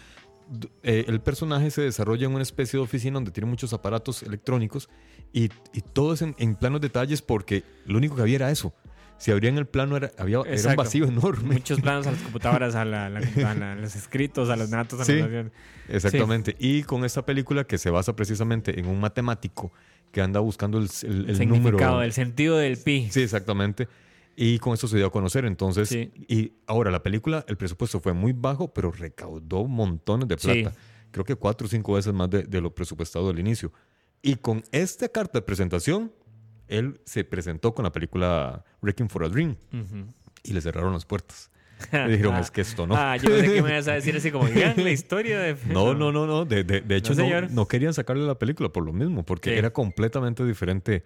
[0.82, 4.88] eh, el personaje se desarrolla en una especie de oficina donde tiene muchos aparatos electrónicos
[5.30, 8.72] y, y todo es en, en planos detalles porque lo único que había era eso.
[9.18, 11.54] Si abrían el plano era, había, era un vacío enorme.
[11.54, 14.84] Muchos planos a las computadoras, a, la, la- a la- los escritos, a los a
[15.04, 15.14] Sí.
[15.20, 15.52] naciones.
[15.88, 16.54] Exactamente.
[16.58, 19.72] Y con esta película que se basa precisamente en un matemático
[20.12, 22.02] que anda buscando el, el- el El significado, número.
[22.02, 23.08] el sentido del pi.
[23.10, 23.88] Sí, exactamente.
[24.36, 25.44] Y con eso se dio a conocer.
[25.44, 26.12] Entonces, Sí.
[26.28, 30.72] y ahora la película, el presupuesto fue muy bajo, pero recaudó montones de plata.
[31.10, 33.72] Creo que cuatro o cinco veces más de, de lo presupuestado al inicio.
[34.22, 36.12] Y con esta carta de presentación,
[36.68, 39.56] él se presentó con la película Wrecking for a Dream
[40.42, 41.50] y le cerraron las puertas.
[41.92, 42.96] Le dijeron, es que esto no.
[42.96, 45.56] Ah, yo pensé que me ibas a decir así como, vean la historia de...
[45.68, 46.44] No, no, no, no.
[46.44, 47.14] De, de- de hecho,
[47.50, 49.56] no, querían sacarle la película por lo mismo, porque Sí.
[49.56, 51.04] era completamente diferente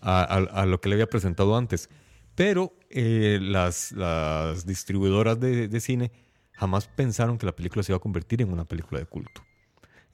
[0.00, 1.90] a, a- a lo que le había presentado antes.
[2.34, 6.10] Pero eh, las, las distribuidoras de, de cine
[6.52, 9.42] jamás pensaron que la película se iba a convertir en una película de culto.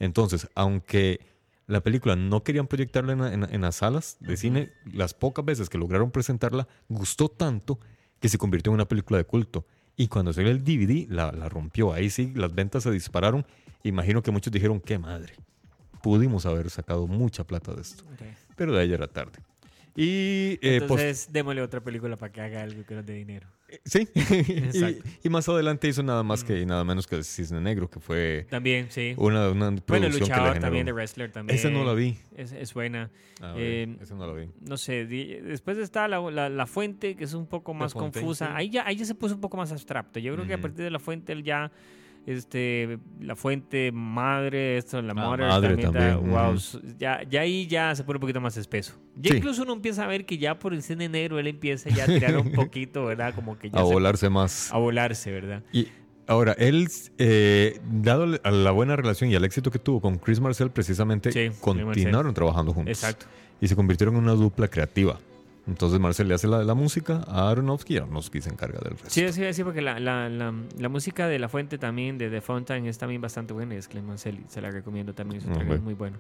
[0.01, 1.21] Entonces, aunque
[1.71, 5.69] la película no querían proyectarla en, en- en las salas de cine, las pocas veces
[5.69, 7.79] que lograron presentarla, gustó tanto
[8.21, 9.65] que se convirtió en una película de culto.
[9.97, 11.93] Y cuando salió el DVD, la, la rompió.
[11.93, 13.47] Ahí sí, las ventas se dispararon.
[13.83, 15.35] Imagino que muchos dijeron, qué madre.
[16.03, 18.05] Pudimos haber sacado mucha plata de esto.
[18.57, 19.39] Pero de ahí era tarde.
[19.97, 23.49] Y eh, Entonces, démosle otra película para que haga algo que nos dé dinero.
[23.85, 24.09] Sí.
[25.23, 28.47] Y, y más adelante hizo nada más que nada menos que Cisne Negro, que fue
[28.51, 29.15] También, sí.
[29.17, 31.59] una, una Bueno, producción que le luchador también de wrestler también.
[31.59, 32.17] Esa no la vi.
[32.37, 33.11] Es, es buena.
[33.41, 34.49] Ah, Eh, esa no la vi.
[34.61, 38.55] No sé, después está la, la, la fuente, que es un poco más confusa.
[38.57, 40.19] Ahí ya, ahí ya se puso un poco más abstracto.
[40.19, 41.71] Yo creo que a partir de la fuente él ya,
[42.27, 46.55] este, la fuente madre, esto, la Ah, mother madre también, da- wow,
[46.99, 48.95] ya, ya ahí ya se pone un poquito más espeso.
[49.17, 49.39] Ya Sí.
[49.39, 52.07] incluso uno empieza a ver que ya por el cine negro él empieza ya a
[52.07, 53.35] tirar un poquito, ¿verdad?
[53.35, 54.73] Como que ya A se- volarse más.
[54.73, 55.63] a volarse, ¿verdad?
[55.73, 55.89] Y
[56.27, 56.87] Ahora, él,
[57.19, 61.33] eh, dado a la buena relación y al éxito que tuvo con Chris Marcel, precisamente
[61.33, 62.35] Sí, continuaron Marcel.
[62.35, 62.97] trabajando juntos.
[63.03, 63.27] Exacto.
[63.61, 65.19] Y se convirtieron en una dupla creativa.
[65.71, 69.09] Entonces Marcel le hace la, la música a Aronofsky y Aronofsky se encarga del resto.
[69.09, 72.41] Sí, sí, sí, porque la, la, la, la música de La Fuente también, de The
[72.41, 73.77] Fountain, es también bastante buena.
[73.77, 75.39] Es Clement Selly, se la recomiendo también.
[75.41, 75.65] Es un Ok.
[75.65, 76.19] track muy bueno.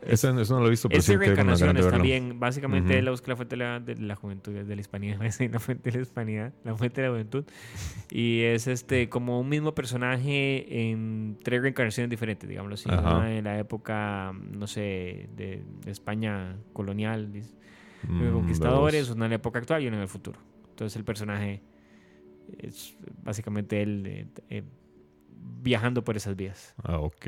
[0.00, 2.38] Ese, eso no lo he visto, pero Es sí reencarnaciones también.
[2.38, 2.98] Básicamente Ujú.
[3.00, 5.18] él busca la fuente de la, de la juventud, de la hispanidad,
[5.50, 7.44] la fuente de la hispanidad, la fuente de la juventud.
[8.08, 12.88] Y es este como un mismo personaje en tres reencarnaciones diferentes, digámoslo así.
[12.88, 17.32] Una en la época, no sé, de, de España colonial,
[18.06, 20.38] Mm, conquistadores, una en la época actual y una en el futuro.
[20.70, 21.62] Entonces el personaje
[22.58, 24.62] es básicamente él eh, eh,
[25.62, 26.74] viajando por esas vías.
[26.82, 27.26] Ah, ok.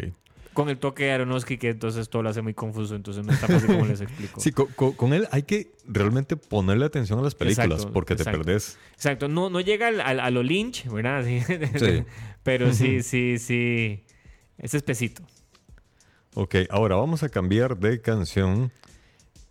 [0.53, 3.47] Con el toque de Aronofsky, que entonces todo lo hace muy confuso, entonces no está
[3.47, 4.41] fácil como les explico.
[4.41, 8.17] Sí, co- co- con, él hay que realmente ponerle atención a las películas Exacto, porque
[8.17, 8.79] te perdés.
[8.95, 11.25] Exacto, no, no llega al, al- a lo Lynch, ¿verdad?
[11.25, 11.41] Sí.
[11.79, 12.05] Sí.
[12.43, 14.05] Pero sí, sí, sí.
[14.59, 15.23] Es espesito.
[16.35, 18.73] Ok, ahora vamos a cambiar de canción,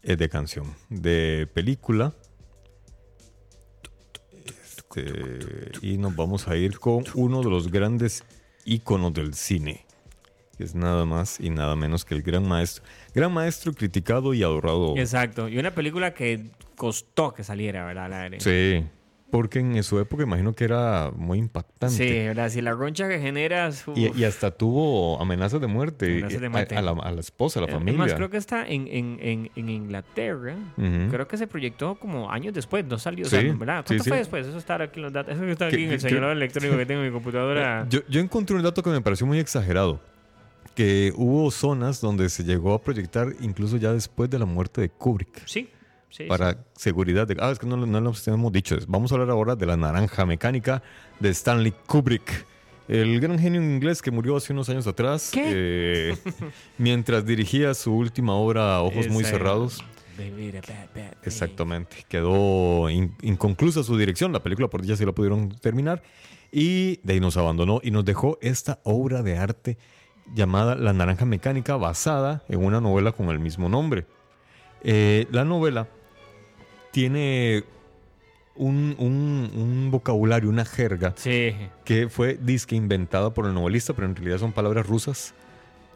[0.03, 2.13] eh, de canción, de película.
[4.45, 8.23] Este, y nos vamos a ir con uno de los grandes
[8.65, 9.85] íconos del cine.
[10.57, 12.83] Que es nada más y nada menos que el gran maestro.
[13.13, 14.97] Gran maestro criticado y adorado.
[14.97, 15.47] Exacto.
[15.47, 18.31] Y una película que costó que saliera, ¿verdad?
[18.39, 18.83] Sí,
[19.31, 21.95] porque en su época imagino que era muy impactante.
[21.95, 22.49] Sí, ¿verdad?
[22.49, 23.85] Si la roncha que generas.
[23.95, 26.75] Y, y hasta tuvo amenazas de muerte, Amenazas de a- muerte.
[26.77, 27.99] A, la, a la esposa, a la familia.
[28.01, 30.55] Además, creo que está en, en, en, en Inglaterra.
[30.75, 33.83] Creo que se proyectó como años después, no salió, o Sí, sea, ¿verdad?
[33.85, 34.09] sí, ¿Cuánto sí.
[34.09, 34.47] fue después?
[34.47, 35.33] Eso está aquí en los datos.
[35.35, 37.85] Eso está aquí en el celular electrónico que tengo en mi computadora.
[37.89, 39.99] Yo, yo encontré un dato que me pareció muy exagerado.
[40.75, 44.89] Que hubo zonas donde se llegó a proyectar incluso ya después de la muerte de
[44.89, 45.45] Kubrick.
[45.45, 45.69] Sí,
[46.09, 46.23] sí.
[46.25, 47.37] Para seguridad de...
[47.39, 48.77] Ah, es que no, no lo hemos dicho.
[48.87, 50.81] Vamos a hablar ahora de la naranja mecánica
[51.19, 52.45] de Stanley Kubrick.
[52.87, 55.31] El gran genio inglés que murió hace unos años atrás.
[55.35, 56.15] Eh,
[56.77, 59.83] mientras dirigía su última obra ojos muy cerrados.
[61.23, 61.97] Exactamente.
[62.09, 64.33] Quedó in- inconclusa su dirección.
[64.33, 66.01] La película por ya sí la pudieron terminar.
[66.51, 69.77] Y de ahí nos abandonó y nos dejó esta obra de arte
[70.33, 74.07] llamada La Naranja Mecánica, basada en una novela con el mismo nombre.
[74.83, 75.87] Eh, la novela
[76.91, 77.63] tiene
[78.55, 81.55] un, un- un vocabulario, una jerga Sí.
[81.85, 85.33] que fue disque inventada por el novelista, pero en realidad son palabras rusas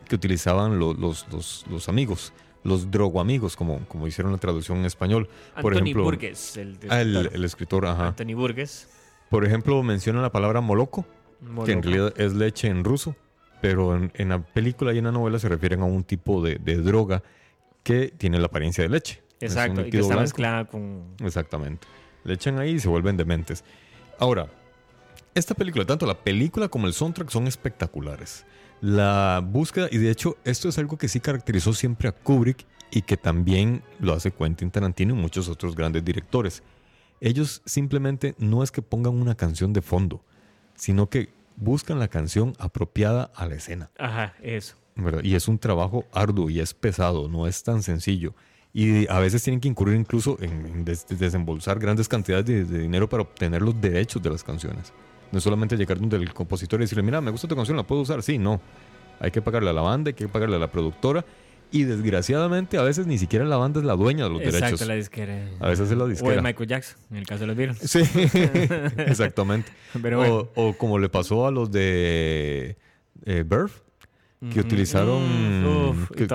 [0.07, 2.31] que utilizaban lo- los, los- los amigos,
[2.63, 5.27] los drogoamigos, como, como hicieron la traducción en español.
[5.61, 7.35] Por Anthony ejemplo, Burgess, el, Ah, el, escritor.
[7.35, 8.07] el escritor, ajá.
[8.07, 8.87] Anthony Burgess.
[9.29, 11.05] Por ejemplo, menciona la palabra moloco,
[11.65, 13.15] que en realidad es leche en ruso,
[13.61, 16.55] pero en, en la película y en la novela se refieren a un tipo de,
[16.55, 17.23] de droga
[17.81, 19.22] que tiene la apariencia de leche.
[19.43, 20.21] Es Exacto, y que está blanco.
[20.21, 21.15] mezclada con...
[21.21, 21.87] Exactamente.
[22.23, 23.63] Le echan ahí y se vuelven dementes.
[24.19, 24.47] Ahora,
[25.35, 28.45] esta película, tanto la película como el soundtrack son espectaculares.
[28.79, 33.01] La búsqueda, y de hecho esto es algo que sí caracterizó siempre a Kubrick y
[33.01, 36.63] que también lo hace Quentin Tarantino y muchos otros grandes directores.
[37.19, 40.23] Ellos simplemente no es que pongan una canción de fondo,
[40.75, 43.89] sino que buscan la canción apropiada a la escena.
[43.97, 44.75] Ajá, eso.
[44.95, 45.23] ¿verdad?
[45.23, 48.35] Y es un trabajo arduo y es pesado, no es tan sencillo.
[48.73, 52.79] Y a veces tienen que incurrir incluso en, en des- desembolsar grandes cantidades de, de
[52.79, 54.91] dinero para obtener los derechos de las canciones.
[55.31, 57.83] No es solamente llegar donde el compositor y decirle, mira, me gusta tu canción, la
[57.83, 58.23] puedo usar.
[58.23, 58.59] Sí, no.
[59.19, 61.23] Hay que pagarle a la banda, hay que pagarle a la productora.
[61.71, 64.87] Y desgraciadamente a veces ni siquiera la banda es la dueña de los Exacto, derechos.
[64.87, 65.49] la disquera.
[65.59, 66.41] A veces es la O de disquera.
[66.41, 67.79] Michael Jackson, en el caso de los Beatles.
[67.89, 67.99] Sí,
[69.07, 69.71] exactamente.
[70.01, 70.49] Pero bueno.
[70.55, 72.77] o, o como le pasó a los de
[73.25, 73.43] eh,
[74.51, 75.21] que utilizaron
[75.91, 76.27] uf, que-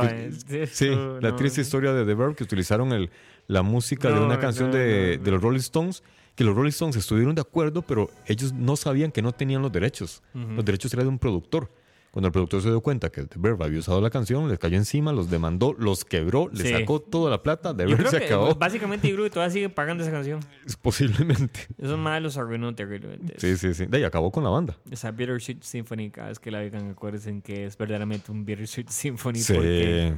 [0.66, 0.88] sí,
[1.20, 3.10] la triste historia de The Verve que utilizaron el,
[3.46, 5.42] la música de una canción no, de, de los.
[5.42, 6.02] Rolling Stones
[6.34, 9.72] que los Rolling Stones estuvieron de acuerdo pero ellos no sabían que no tenían los
[9.72, 10.22] derechos.
[10.34, 11.70] Los derechos eran de un productor
[12.10, 14.76] cuando el productor se dio cuenta que The Verve había usado la canción les cayó
[14.76, 16.70] encima los demandó los quebró le Sí.
[16.70, 20.02] sacó toda la plata The creo se acabó básicamente yo creo que todavía siguen pagando
[20.02, 20.40] esa canción.
[20.82, 23.34] posiblemente Esos malos los arruinó terriblemente.
[23.38, 26.50] sí sí sí de ahí acabó con la banda Esa Bittersweet Symphony, cada vez que
[26.50, 29.40] la oigan, acuérdense que es verdaderamente un Bittersweet Symphony.
[29.46, 30.14] porque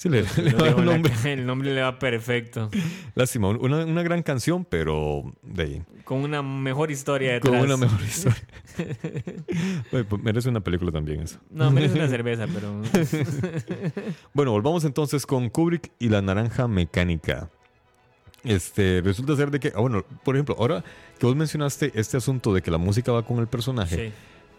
[0.00, 2.70] sí le, le lo va el la- nombre el nombre le va perfecto.
[3.14, 7.52] lástima una, una gran canción pero de ahí Con una mejor historia detrás.
[7.52, 8.42] Con una mejor historia.
[9.92, 11.38] Oye, pues merece una película también eso.
[11.50, 12.80] No, merece una cerveza, pero.
[14.32, 17.50] Bueno, volvamos entonces con Kubrick y la naranja mecánica.
[18.42, 20.82] Este, resulta ser de que, ah, bueno, por ejemplo, ahora
[21.18, 24.12] que vos mencionaste este asunto de que la música va con el personaje, sí.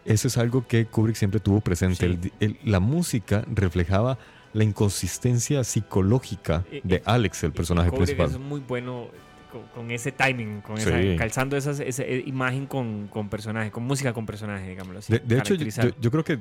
[0.06, 1.96] eso es algo que Kubrick siempre tuvo presente.
[2.08, 2.32] Sí.
[2.40, 4.20] El- el- la música reflejaba
[4.54, 8.32] la inconsistencia psicológica Y- de Alex, el personaje Kubrick principal.
[8.32, 9.08] es muy bueno.
[9.52, 10.88] con, con ese timing, con Sí.
[10.90, 15.12] esa, calzando esas, esa eh, imagen con, con personaje, con música con personaje, digámoslo así.
[15.12, 15.56] De, de hecho,
[16.00, 16.40] yo, creo que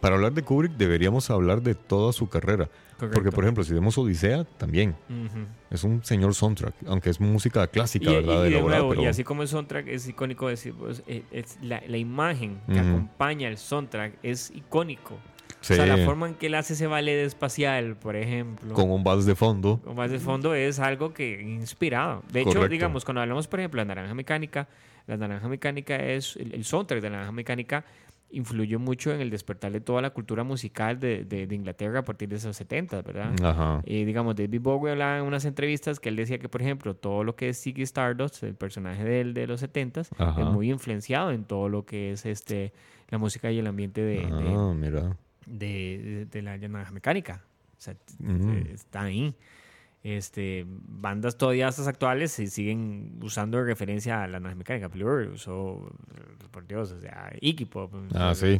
[0.00, 2.70] para hablar de Kubrick deberíamos hablar de toda su carrera.
[2.98, 4.96] Porque, por ejemplo, si vemos Odisea, también
[5.70, 8.44] es un señor soundtrack, aunque es música clásica, Y, ¿verdad?
[8.44, 11.24] y- y de nuevo, pero- y así como el soundtrack es icónico decir, pues, eh,
[11.30, 15.18] es la, la imagen que acompaña el soundtrack es icónico.
[15.66, 18.90] Sí, O sea, la forma en que él hace ese ballet espacial, por ejemplo, con
[18.90, 19.80] un vals de fondo.
[19.82, 22.22] con más de fondo es algo que inspirado.
[22.32, 24.68] De hecho, digamos, cuando hablamos, por ejemplo, de Naranja Mecánica,
[25.06, 27.84] la Naranja Mecánica es, el, el soundtrack de la Naranja Mecánica
[28.30, 32.04] influyó mucho en el despertar de toda la cultura musical de, de- de Inglaterra a
[32.04, 33.32] partir de esos 70, ¿verdad?
[33.42, 33.82] Ajá.
[33.86, 37.22] Y digamos, David Bowie hablaba en unas entrevistas que él decía que, por ejemplo, todo
[37.22, 40.40] lo que es Ziggy Stardust, el personaje de él de los 70s, Ajá.
[40.42, 42.72] es muy influenciado en todo lo que es este
[43.10, 45.16] la música y el ambiente de, de- Ah, mira.
[45.46, 47.42] De, de- de la naranja mecánica.
[47.78, 48.50] O sea, t- Mm.
[48.50, 49.34] eh, está ahí.
[50.02, 54.88] Este, bandas todavía estas actuales se siguen usando de referencia a la naranja mecánica.
[54.88, 55.90] Blur usó,
[56.52, 57.92] por Dios, o sea, Iggy Pop.
[58.14, 58.58] Ah, sí.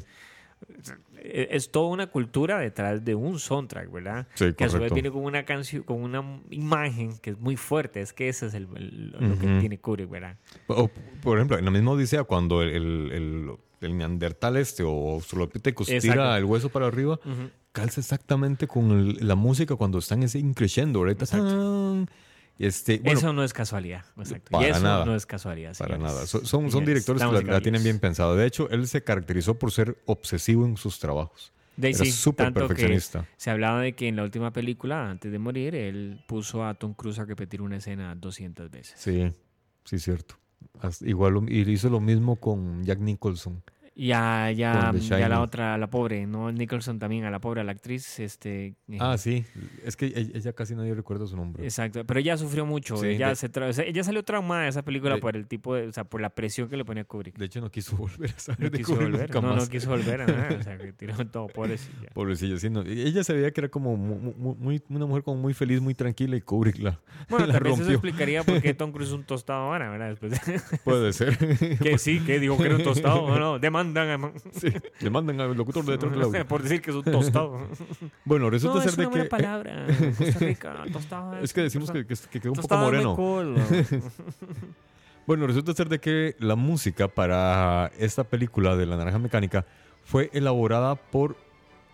[1.22, 4.27] Es, es toda una cultura detrás de un soundtrack, ¿verdad?
[4.35, 7.57] Sí, que a su vez viene con una canción, con una imagen que es muy
[7.57, 8.01] fuerte.
[8.01, 9.59] Es que ese es el, el- lo que Ujú.
[9.61, 10.37] tiene Kubrick, ¿verdad?
[10.66, 10.88] O,
[11.22, 12.70] por ejemplo, en la misma Odisea, cuando el,
[13.12, 17.50] el, el- neandertal este o Australopithecus tira el hueso para arriba, Ujú.
[17.72, 22.06] calza exactamente con el- la música cuando están ese increciendo, ¿verdad?
[22.58, 24.04] Este, bueno, eso no es casualidad.
[24.16, 24.50] Exacto.
[24.50, 25.04] para y eso nada.
[25.04, 25.76] no es casualidad.
[25.76, 26.26] para nada.
[26.26, 28.34] So- Son, directores que la, tienen bien pensada.
[28.34, 31.52] De hecho, él se caracterizó por ser obsesivo en sus trabajos.
[31.76, 33.28] De Era sí, súper perfeccionista.
[33.36, 36.94] se hablaba de que en la última película, antes de morir, él puso a Tom
[36.94, 38.94] Cruise a repetir una escena 200 veces.
[38.98, 39.30] Sí,
[39.84, 40.36] sí, cierto.
[41.00, 43.62] Igual y hizo lo mismo con Jack Nicholson.
[43.98, 46.52] Y The ya la otra, la pobre, ¿no?
[46.52, 48.74] Nicholson también, a la pobre, a la actriz, este...
[48.88, 49.42] eh, Ah, sí.
[49.85, 51.64] Es que ella, ella casi nadie recuerda su nombre.
[51.64, 52.98] Exacto, pero ella sufrió mucho.
[52.98, 55.35] Sí, ella, de- se tra- o sea, ella salió traumada de esa película De- por
[55.35, 57.38] el tipo de, o sea, por la presión que le ponía Kubrick.
[57.38, 59.64] De hecho, no quiso volver a saber No de quiso Kubrick volver, nunca no, más.
[59.64, 62.11] no quiso volver a nada, o sea, que tiró todo, pobrecilla.
[62.12, 62.68] Pobrecilla, sí.
[62.68, 62.82] no.
[62.87, 65.80] Y Ella se veía que era como mu- mu- muy, una mujer como muy feliz,
[65.80, 69.09] muy tranquila y Kubrick la, Bueno, la tal vez eso explicaría por qué Tom Cruise
[69.09, 70.11] es un tostado ahora, ¿verdad?
[70.11, 71.38] Después de- Puede ser.
[71.78, 73.59] que sí, que dijo que era un tostado, no, no,
[73.94, 74.33] demandan a...
[74.61, 74.68] Sí,
[75.01, 76.46] Le mandan al locutor de detrás del audio.
[76.49, 77.59] por decir que es un tostado.
[78.25, 79.31] Bueno, resulta no, ser es de una buena que...
[79.31, 79.87] palabra.
[80.18, 81.38] Costa Rica, tostado.
[81.38, 83.16] Es que decimos que, que- que quedó un poco moreno.
[85.27, 89.64] Bueno, resulta ser de que la música para esta película de La Naranja Mecánica
[90.05, 91.37] fue elaborada por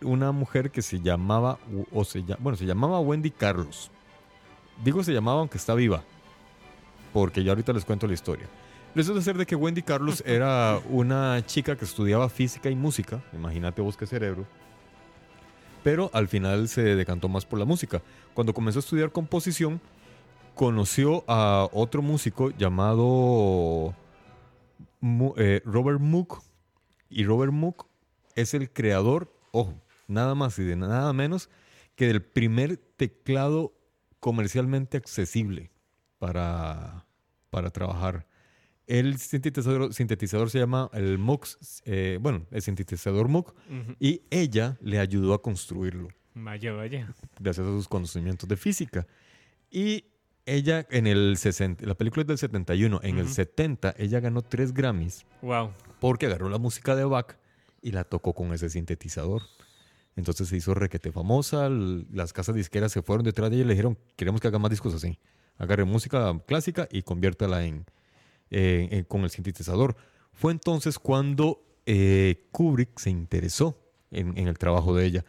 [0.02, 1.58] una mujer que se llamaba,
[1.92, 3.90] o se, lla- bueno, se llamaba Wendy Carlos.
[4.84, 6.02] Digo se llamaba aunque está viva,
[7.12, 8.46] porque ya ahorita les cuento la historia.
[8.94, 13.80] Resulta ser de que Wendy Carlos era una chica que estudiaba física y música, imagínate
[13.80, 14.46] vos qué cerebro,
[15.82, 18.02] pero al final se decantó más por la música.
[18.34, 19.80] Cuando comenzó a estudiar composición,
[20.54, 23.94] conoció a otro músico llamado
[25.36, 26.42] eh, Robert Moog.
[27.10, 27.86] Y Robert Moog
[28.34, 29.74] es el creador, ojo,
[30.06, 31.48] nada más y de nada menos
[31.96, 33.72] que del primer teclado
[34.20, 35.70] comercialmente accesible
[36.18, 37.04] para,
[37.50, 38.26] para trabajar.
[38.92, 41.44] El sintetizador, sintetizador se llama el Moog,
[41.86, 43.96] eh, bueno, el sintetizador Moog, Ujú.
[43.98, 47.14] y ella le ayudó a construirlo Vaya, vaya.
[47.40, 49.06] gracias a sus conocimientos de física.
[49.70, 50.04] Y
[50.44, 53.32] ella en el 60, la película es del 71, en el Ujú.
[53.34, 55.70] 70 ella ganó tres Grammys Wow.
[55.98, 57.36] porque agarró la música de Bach
[57.80, 59.40] y la tocó con ese sintetizador.
[60.16, 63.72] Entonces se hizo requete famosa, las casas disqueras se fueron detrás de ella y le
[63.72, 65.18] dijeron, queremos que haga más discos así.
[65.56, 67.86] Agarre música clásica y conviértala en,
[68.52, 69.96] eh, en- con el sintetizador.
[70.32, 73.76] Fue entonces cuando eh, Kubrick se interesó
[74.10, 75.24] en, en el trabajo de ella.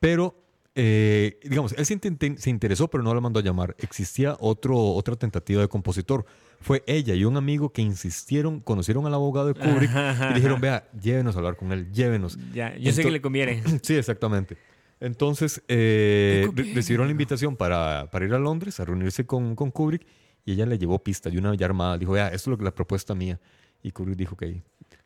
[0.00, 0.34] Pero,
[0.74, 3.74] eh, digamos, él se, interesó, pero no la mandó a llamar.
[3.78, 6.24] Existía otro, otra tentativa de compositor.
[6.60, 9.90] Fue ella y un amigo que insistieron, conocieron al abogado de Kubrick
[10.30, 12.38] y dijeron, vea, llévenos a hablar con él, llévenos.
[12.52, 13.62] Ya, yo sé que le conviene.
[13.82, 14.56] Sí, exactamente.
[15.00, 20.04] Entonces, eh, recibieron la invitación para, para ir a Londres a reunirse con, con Kubrick
[20.48, 21.98] y ella le llevó pista y una ya armada.
[21.98, 23.38] Dijo, vea, esto es lo que la propuesta mía.
[23.82, 24.62] Y Kubrick dijo que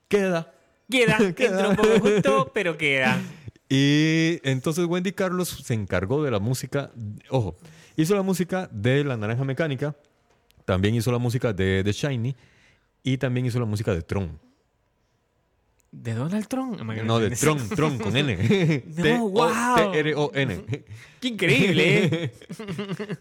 [0.06, 0.54] queda.
[0.88, 3.20] Queda, entra un poco justo, pero queda.
[3.68, 6.92] Y entonces Wendy Carlos se encargó de la música.
[7.28, 7.56] Ojo,
[7.96, 9.96] hizo la música de La Naranja Mecánica,
[10.64, 12.36] también hizo la música de The Shiny
[13.02, 14.38] y también hizo la música de Tron.
[15.92, 16.80] ¿De Donald Trump?
[16.80, 18.82] No, de Tron, Tron con N.
[18.96, 19.92] No, wow.
[19.92, 20.64] T-R-O-N.
[21.20, 22.04] ¡Qué increíble!
[22.04, 22.32] ¿eh?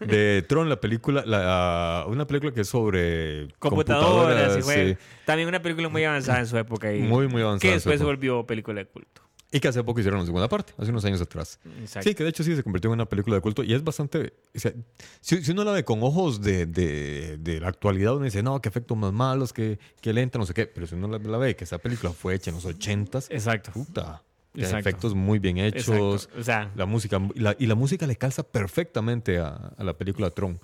[0.00, 4.96] De Tron, la película, la, una película que es sobre Computadoras y sí.
[5.26, 6.94] También una película muy avanzada en su época.
[6.94, 9.20] Y Muy, muy avanzada Que después se volvió película de culto.
[9.54, 11.60] Y que hace poco hicieron la segunda parte, hace unos años atrás.
[11.78, 12.08] Exacto.
[12.08, 14.32] Sí, que de hecho sí se convirtió en una película de culto y es bastante.
[14.56, 14.72] o sea,
[15.20, 18.60] si, si uno la ve con ojos de, de- de la actualidad, uno dice, no,
[18.62, 20.66] qué efectos más malos, qué, qué lenta, no sé qué.
[20.66, 23.72] Pero si uno la, la ve que esa película fue hecha en los 80s, Exacto.
[23.72, 24.22] puta.
[24.54, 24.78] Exacto.
[24.88, 26.24] Efectos muy bien hechos.
[26.24, 26.40] Exacto.
[26.40, 29.92] O sea, La música, y la, y la música le calza perfectamente a, a la
[29.96, 30.58] película Tron.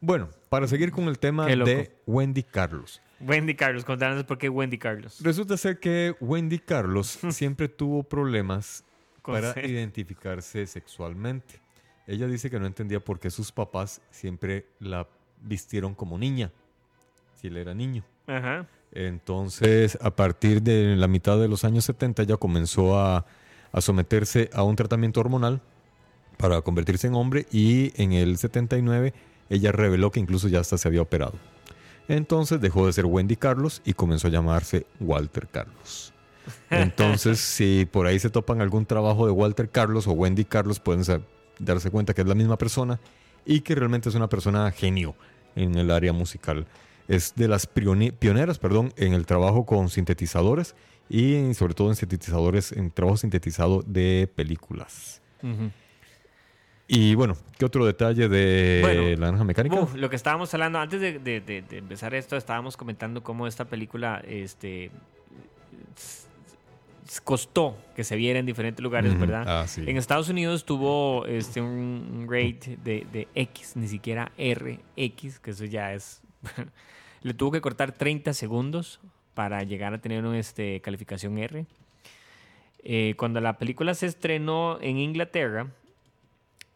[0.00, 3.00] Bueno, para seguir con el tema de Wendy Carlos.
[3.20, 5.20] Wendy Carlos, contanos por qué Wendy Carlos.
[5.22, 8.84] Resulta ser que Wendy Carlos siempre tuvo problemas
[9.22, 11.60] para ser- identificarse sexualmente.
[12.06, 15.08] Ella dice que no entendía por qué sus papás siempre la
[15.40, 16.52] vistieron como niña,
[17.40, 18.04] si él era niño.
[18.26, 18.66] Ajá.
[18.92, 23.24] Entonces, a partir de la mitad de los años 70, ella comenzó a,
[23.72, 25.62] a someterse a un tratamiento hormonal
[26.36, 29.14] para convertirse en hombre y en el 79
[29.50, 31.34] ella reveló que incluso ya hasta se había operado.
[32.08, 36.12] Entonces dejó de ser Wendy Carlos y comenzó a llamarse Walter Carlos.
[36.70, 41.02] Entonces, si por ahí se topan algún trabajo de Walter Carlos o Wendy Carlos, pueden
[41.58, 43.00] darse cuenta que es la misma persona
[43.46, 45.14] y que realmente es una persona genio
[45.56, 46.66] en el área musical.
[47.08, 50.74] Es de las pioneras perdón, en el trabajo con sintetizadores
[51.08, 55.20] y sobre todo en sintetizadores, en trabajo sintetizado de películas.
[56.86, 59.80] Y bueno, ¿qué otro detalle de Bueno, la naranja mecánica?
[59.80, 63.46] Uf, lo que estábamos hablando antes de, de- de- de empezar esto, estábamos comentando cómo
[63.46, 64.90] esta película este,
[67.22, 69.18] costó que se viera en diferentes lugares.
[69.18, 69.44] ¿verdad?
[69.46, 69.82] Ah, sí.
[69.86, 75.64] En Estados Unidos tuvo este, un rate de, de X, ni siquiera RX, que eso
[75.64, 76.22] ya es...
[77.22, 79.00] Le tuvo que cortar 30 segundos
[79.32, 81.64] para llegar a tener una este, calificación R.
[82.82, 85.68] Eh, cuando la película se estrenó en Inglaterra,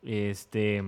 [0.03, 0.82] este,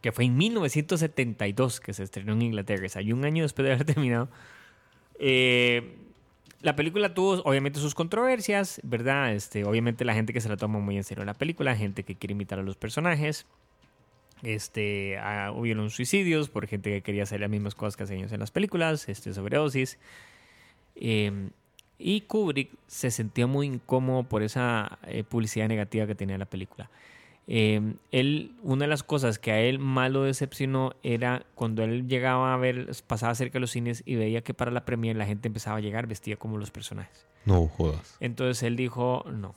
[0.00, 3.72] que fue en 1972 que se estrenó en Inglaterra, o sea, un año después de
[3.72, 4.28] haber terminado,
[5.18, 5.96] eh,
[6.62, 9.32] la película tuvo obviamente sus controversias, ¿verdad?
[9.34, 12.16] Este, obviamente la gente que se la toma muy en serio la película, gente que
[12.16, 13.46] quiere imitar a los personajes.
[14.42, 18.32] Este, ah, hubieron suicidios por gente que quería hacer las mismas cosas que hacían ellos
[18.32, 19.98] en las películas, este, sobredosis.
[20.96, 21.50] Eh,
[21.98, 26.90] y Kubrick se sentía muy incómodo por esa eh, publicidad negativa que tenía la película.
[27.46, 32.06] Eh, él, una de las cosas que a él más lo decepcionó era cuando él
[32.06, 35.26] llegaba a ver, pasaba cerca de los cines y veía que para la premiere la
[35.26, 37.26] gente empezaba a llegar vestida como los personajes.
[37.46, 38.16] No jodas.
[38.20, 39.54] Entonces él dijo, no.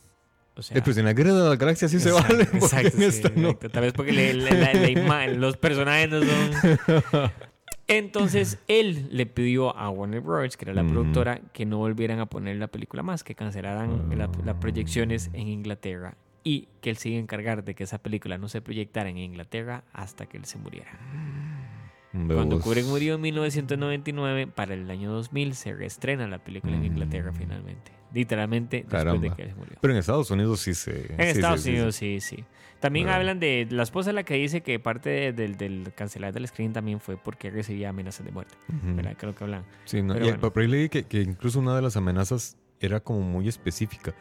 [0.55, 2.43] O sea, Eh, pues en la guerra de la galaxia sí se vale.
[2.43, 3.49] exacto, sí, esta no.
[3.49, 3.69] exacto.
[3.69, 7.31] Tal vez porque le- la- la- la ima- los personajes no son.
[7.87, 12.25] Entonces él le pidió a Warner Bros., que era la productora, que no volvieran a
[12.27, 17.09] poner la película más, que cancelaran la- las proyecciones en Inglaterra y que él se
[17.09, 20.45] iba a encargar de que esa película no se proyectara en Inglaterra hasta que él
[20.45, 20.91] se muriera.
[22.11, 22.63] Cuando Huevos.
[22.63, 27.35] Kubrick murió en 1999, para el año 2000 se reestrena la película en Inglaterra Mm.
[27.35, 27.91] finalmente.
[28.13, 29.35] Literalmente después de Caramba.
[29.35, 29.77] que él se murió.
[29.81, 30.91] Pero en Estados Unidos sí se.
[31.13, 32.19] En sí, Estados sí, Unidos, sí.
[32.21, 32.45] sí, sí.
[32.79, 36.33] También Pero- hablan de la esposa la que dice que parte de- del, del cancelar
[36.33, 38.53] del screen también fue porque recibía amenazas de muerte.
[38.69, 38.95] Ujú.
[38.97, 39.15] ¿Verdad?
[39.17, 39.65] Creo que hablan.
[39.85, 40.51] Sí, no, Pero y bueno.
[40.53, 44.13] por ahí leí que, que incluso una de las amenazas era como muy específica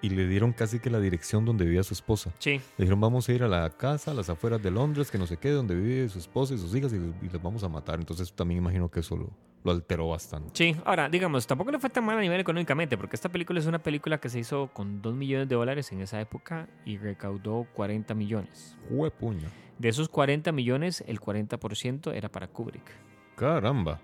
[0.00, 2.32] y le dieron casi que la dirección donde vivía su esposa.
[2.38, 2.52] Sí.
[2.52, 5.26] Le dijeron, vamos a ir a la casa, a las afueras de Londres, que no
[5.26, 7.98] sé qué, donde vive su esposa y sus hijas y, y les vamos a matar.
[7.98, 9.30] Entonces también imagino que eso lo,
[9.64, 10.50] lo alteró bastante.
[10.54, 13.66] Sí, ahora, digamos, tampoco le fue tan mal a nivel económicamente, porque esta película es
[13.66, 17.66] una película que se hizo con 2 millones de dólares en esa época y recaudó
[17.74, 18.76] 40 millones.
[18.88, 19.48] Juepuña.
[19.78, 22.90] De esos 40 millones, el 40% era para Kubrick.
[23.36, 24.00] Caramba.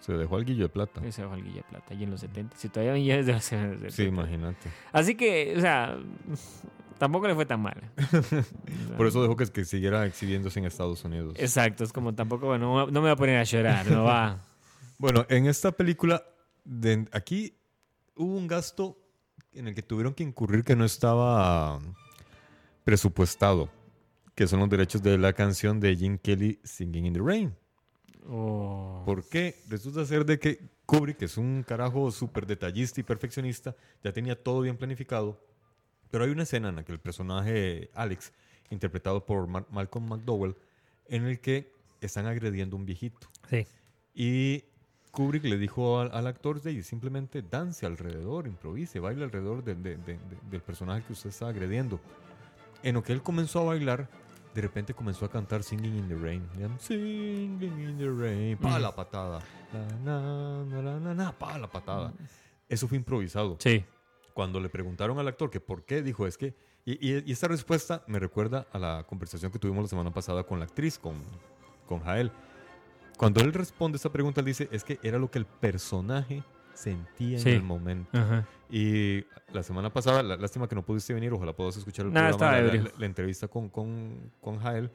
[0.00, 1.00] Se dejó al guillo de plata.
[1.04, 1.94] Ese fue el Guilla Plata.
[1.94, 4.68] Y en los 70, si todavía millones de los Sí, imagínate.
[4.92, 5.96] Así que, o sea,
[6.98, 7.80] tampoco le fue tan mal.
[8.96, 11.34] Por eso dejó que, que siguiera exhibiéndose en Estados Unidos.
[11.38, 14.38] Exacto, es como tampoco, bueno, no me voy a poner a llorar, no va.
[14.98, 16.22] Bueno, en esta película,
[16.64, 17.56] de- aquí
[18.14, 18.96] hubo un gasto
[19.52, 21.80] en el que tuvieron que incurrir que no estaba
[22.84, 23.68] presupuestado,
[24.34, 27.54] que son los derechos de la canción de Jim Kelly, Singing in the Rain.
[28.28, 29.02] Oh.
[29.04, 29.56] ¿Por qué?
[29.68, 34.40] Resulta ser de que Kubrick, que es un carajo súper detallista y perfeccionista, ya tenía
[34.40, 35.40] todo bien planificado,
[36.10, 38.32] pero hay una escena en la que el personaje Alex,
[38.70, 40.54] interpretado por Mar- Malcolm McDowell,
[41.08, 43.28] en el que están agrediendo a un viejito.
[43.48, 43.66] Sí.
[44.14, 44.64] Y
[45.10, 49.96] Kubrick le dijo al, al actor de simplemente dance alrededor, improvise, baile alrededor de- de-
[49.96, 52.00] de- de- del personaje que usted está agrediendo.
[52.82, 54.08] En lo que él comenzó a bailar,
[54.54, 56.46] de repente comenzó a cantar Singing in the Rain.
[56.58, 58.58] Y I'm Singing in the Rain.
[58.58, 59.40] Pa la patada.
[59.72, 62.12] La, na, na, na, na, na, pa la patada.
[62.68, 63.56] Eso fue improvisado.
[63.58, 63.84] Sí.
[64.34, 66.54] Cuando le preguntaron al actor que por qué, dijo es que.
[66.84, 70.42] Y, y- y esta respuesta me recuerda a la conversación que tuvimos la semana pasada
[70.42, 71.14] con la actriz, con,
[71.86, 72.32] con Jael.
[73.16, 76.42] Cuando él responde esta pregunta, él dice es que era lo que el personaje
[76.74, 77.50] sentía Sí.
[77.50, 78.16] en el momento.
[78.16, 78.46] Ajá.
[78.70, 82.30] Y la semana pasada, la- lástima que no pudiste venir, ojalá puedas escuchar el Nada,
[82.30, 84.90] programa, la, la- la entrevista con, con, con Jael.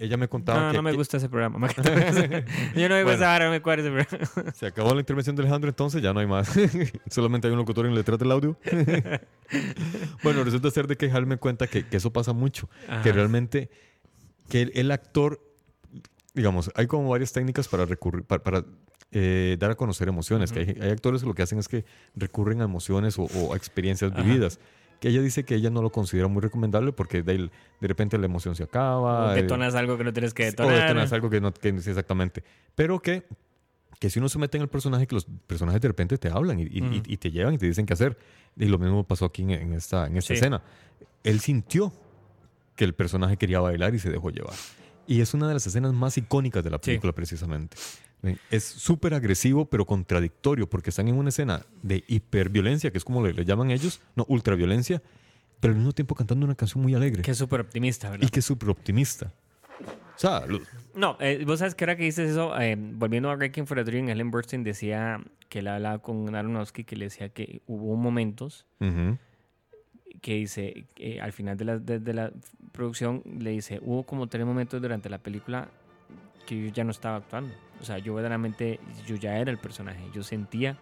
[0.00, 1.68] Ella me contaba No, que, no me que gusta ese programa.
[1.76, 3.10] Yo no me Bueno.
[3.10, 4.52] gusta ahora, me acuerdo ese programa.
[4.52, 6.52] se acabó la intervención de Alejandro, entonces ya no hay más.
[7.10, 8.56] Solamente hay un locutor en letras del audio.
[10.22, 12.68] bueno, resulta ser de que Jael me cuenta que, que eso pasa mucho.
[12.86, 13.12] que Ajá.
[13.12, 13.70] realmente
[14.48, 15.40] que el, el actor,
[16.32, 18.64] digamos, hay como varias técnicas para recurrir, para, para,
[19.12, 20.52] eh, dar a conocer emociones.
[20.52, 21.84] que hay, hay actores que lo que hacen es que
[22.14, 24.22] recurren a emociones o, o a experiencias Ajá.
[24.22, 24.58] vividas.
[25.00, 27.38] Que ella dice que ella no lo considera muy recomendable porque de,
[27.80, 29.28] de repente la emoción se acaba.
[29.28, 30.82] O eh, detonas algo que no tienes que o detonar.
[30.82, 32.42] detonas algo que no sí, exactamente.
[32.74, 33.22] Pero que,
[34.00, 36.58] que si uno se mete en el personaje, que los personajes de repente te hablan
[36.58, 38.18] y, y- y- y te llevan y te dicen qué hacer.
[38.56, 40.34] Y lo mismo pasó aquí en, en esta, en esta Sí.
[40.34, 40.62] escena.
[41.22, 41.92] Él sintió
[42.74, 44.54] que el personaje quería bailar y se dejó llevar.
[45.06, 46.86] Y es una de las escenas más icónicas de la Sí.
[46.90, 47.76] película, precisamente.
[48.50, 53.24] Es súper agresivo, pero contradictorio, porque están en una escena de hiperviolencia, que es como
[53.24, 55.02] le, le llaman ellos, no, ultraviolencia,
[55.60, 58.26] pero al mismo tiempo cantando una canción muy alegre Que es súper optimista, ¿verdad?
[58.26, 59.32] y que es súper optimista.
[60.16, 60.62] Salud.
[60.96, 63.84] No, eh, vos sabes que ahora que dices eso, eh, volviendo a Breaking for a
[63.84, 68.66] Dream, Ellen Burstyn decía que él hablaba con Aronofsky, que le decía que hubo momentos
[70.20, 72.32] que dice, que al final de la, de, de la
[72.72, 75.68] producción, le dice, hubo como tres momentos durante la película
[76.48, 77.54] que yo ya no estaba actuando.
[77.80, 80.00] O sea, yo verdaderamente, yo ya era el personaje.
[80.14, 80.78] Yo sentía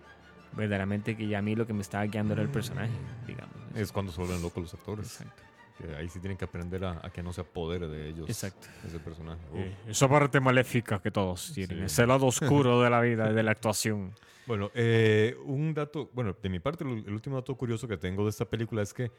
[0.52, 2.92] verdaderamente que ya a mí lo que me estaba guiando era el personaje,
[3.26, 3.54] digamos.
[3.74, 5.06] Es cuando se vuelven locos los actores.
[5.20, 5.42] Exacto.
[5.76, 8.66] Que ahí sí tienen que aprender a, a que no se apodere de ellos Exacto.
[8.86, 9.40] ese personaje.
[9.54, 9.74] Eh.
[9.88, 11.84] Esa parte maléfica que todos tienen, Sí.
[11.84, 14.12] ese lado oscuro de la vida, de la actuación.
[14.46, 18.30] Bueno, eh, un dato, bueno, de mi parte, el último dato curioso que tengo de
[18.30, 19.10] esta película es que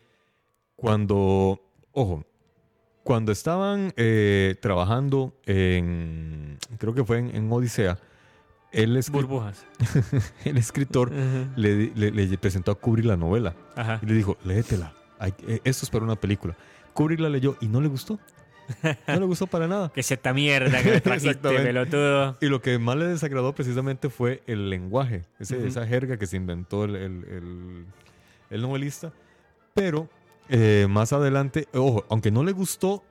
[0.75, 2.23] cuando, ojo,
[3.07, 7.97] cuando estaban eh, trabajando en, creo que fue en, en Odisea,
[8.73, 9.65] el, escri- Burbujas.
[10.45, 11.11] el escritor
[11.55, 13.99] le, di- le- le presentó a Kubrick la novela Ajá.
[14.03, 16.57] y le dijo, léetela, hay- eh, esto es para una película.
[16.93, 18.19] Kubrick la leyó y no le gustó.
[19.07, 19.89] No le gustó para nada.
[19.93, 22.35] Que es esta mierda que me trajiste, pelotudo.
[22.41, 26.35] Y lo que más le desagradó precisamente fue el lenguaje, ese- esa jerga que se
[26.35, 27.85] inventó el, el- el-
[28.49, 29.13] el novelista.
[29.73, 30.09] Pero
[30.49, 33.03] eh, más adelante, ojo, aunque no le gustó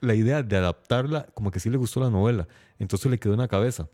[0.00, 2.48] la idea de adaptarla, como que sí le gustó la novela.
[2.78, 3.88] Entonces le quedó en la cabeza.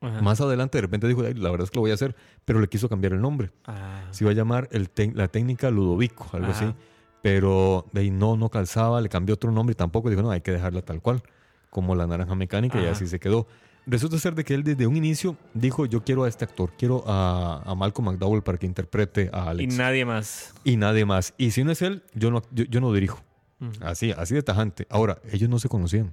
[0.00, 0.20] Ajá.
[0.22, 2.58] Más adelante de repente dijo, "Ay, la verdad es que lo voy a hacer, pero
[2.60, 3.50] le quiso cambiar el nombre.
[3.66, 4.02] Ah.
[4.10, 6.56] Se iba a llamar el la técnica Ludovico, algo Ajá.
[6.66, 6.74] así.
[7.22, 10.40] Pero de ahí no, no calzaba, le cambió otro nombre y tampoco dijo, no, hay
[10.40, 11.22] que dejarla tal cual,
[11.70, 13.46] como la naranja mecánica y así se quedó.
[13.86, 17.02] Resulta ser de que él desde un inicio dijo, yo quiero a este actor, quiero
[17.06, 19.76] a, a Malcolm McDowell para que interprete a Y Alex.
[19.76, 20.54] nadie más.
[20.62, 21.34] Y nadie más.
[21.36, 23.20] Y si no es él, yo no, yo, yo no dirijo.
[23.80, 24.86] Así, así de tajante.
[24.90, 26.12] Ahora, ellos no se conocían.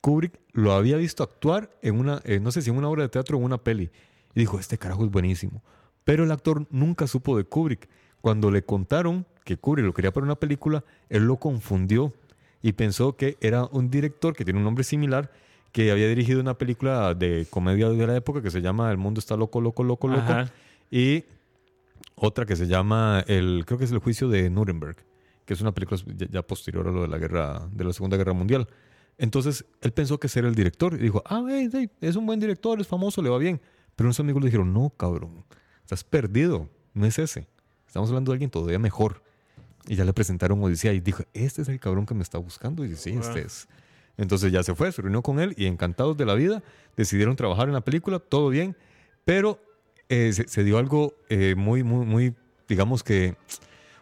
[0.00, 3.08] Kubrick lo había visto actuar en una, eh, no sé si en una obra de
[3.08, 3.90] teatro o en una peli.
[4.34, 5.62] Y dijo, este carajo es buenísimo.
[6.04, 7.88] Pero el actor nunca supo de Kubrick.
[8.20, 12.12] Cuando le contaron que Kubrick lo quería para una película, él lo confundió
[12.62, 15.30] y pensó que era un director que tiene un nombre similar
[15.76, 19.18] que había dirigido una película de comedia de la época que se llama El mundo
[19.18, 20.22] está loco, loco, loco, loco.
[20.22, 20.50] Ajá.
[20.90, 21.24] Y
[22.14, 24.96] otra que se llama, el, creo que es El juicio de Nuremberg,
[25.44, 28.16] que es una película ya, ya posterior a lo de la guerra, de la Segunda
[28.16, 28.66] Guerra Mundial.
[29.18, 32.40] Entonces, él pensó que era el director y dijo, ah, hey, hey, es un buen
[32.40, 33.60] director, es famoso, le va bien.
[33.96, 35.44] Pero unos amigos le dijeron, no, cabrón,
[35.82, 37.48] estás perdido, no es ese.
[37.86, 39.22] Estamos hablando de alguien todavía mejor.
[39.86, 42.82] Y ya le presentaron Odisea y dijo, este es el cabrón que me está buscando.
[42.82, 43.44] Y dice, sí, este Ah.
[43.44, 43.68] es.
[44.16, 46.62] Entonces ya se fue, se reunió con él y encantados de la vida,
[46.96, 48.76] decidieron trabajar en la película, todo bien,
[49.24, 49.60] pero
[50.08, 52.34] eh, se, se dio algo eh, muy, muy, muy,
[52.68, 53.36] digamos que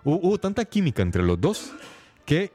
[0.04, 1.72] hubo, hubo tanta química entre los dos
[2.24, 2.52] que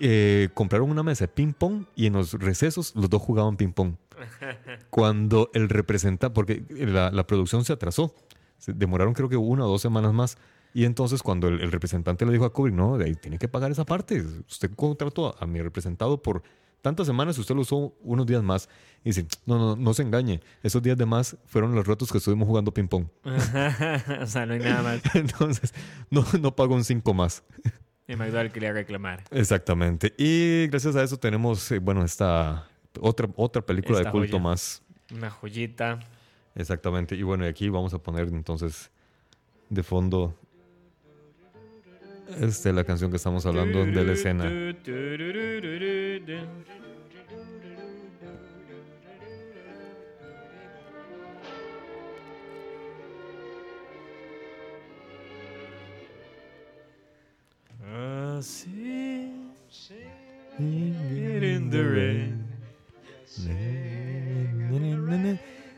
[0.00, 3.94] eh, compraron una mesa de ping-pong y en los recesos los dos jugaban ping-pong.
[4.90, 8.14] Cuando el representante, porque la, la producción se atrasó,
[8.58, 10.38] se demoraron creo que una o dos semanas más.
[10.74, 13.48] Y entonces cuando el, el representante le dijo a Kubrick, no, de ahí tiene que
[13.48, 14.20] pagar esa parte.
[14.20, 16.42] Usted contrató a mi representado por
[16.88, 18.68] tantas semanas, usted lo usó unos días más.
[19.04, 20.40] Y dice, no, no, no se engañe.
[20.62, 23.06] Esos días de más fueron los ratos que estuvimos jugando ping-pong.
[23.24, 25.02] o sea, no hay nada más.
[25.14, 25.74] Entonces,
[26.10, 27.44] no, no pagó un 5 más.
[28.06, 29.22] Y McDowell quería reclamar.
[29.30, 30.14] Exactamente.
[30.16, 32.66] Y gracias a eso tenemos, eh, bueno, esta
[33.00, 34.42] otra, otra película Esta de culto joya.
[34.42, 34.82] más.
[35.12, 36.00] Una joyita.
[36.54, 37.14] Exactamente.
[37.14, 38.90] Y bueno, y aquí vamos a poner entonces
[39.68, 40.34] de fondo
[42.40, 44.44] este, la canción que estamos hablando de la escena.
[58.38, 59.32] Así,
[60.58, 62.48] in the rain.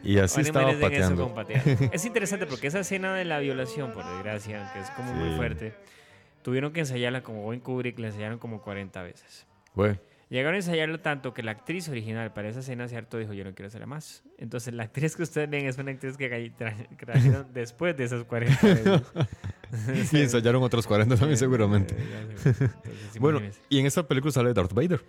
[0.03, 1.34] Y así estaba eso pateando.
[1.92, 5.74] Es interesante porque esa escena de la violación, por desgracia, que es como muy fuerte,
[6.43, 9.47] tuvieron que ensayarla como buen Kubrick, la ensayaron como 40 veces.
[10.28, 13.53] Llegaron a ensayarlo tanto que la actriz original para esa escena, cierto, dijo, yo no
[13.53, 14.22] quiero hacerla más.
[14.38, 16.53] Entonces, la actriz que ustedes ven es una actriz que
[16.97, 19.03] trajeron después de esas 40 veces.
[20.12, 21.95] Y ensayaron otros 40 también seguramente.
[21.97, 22.70] Entonces,
[23.20, 23.61] Bueno, imagínense.
[23.68, 25.01] y en esta película sale Darth Vader.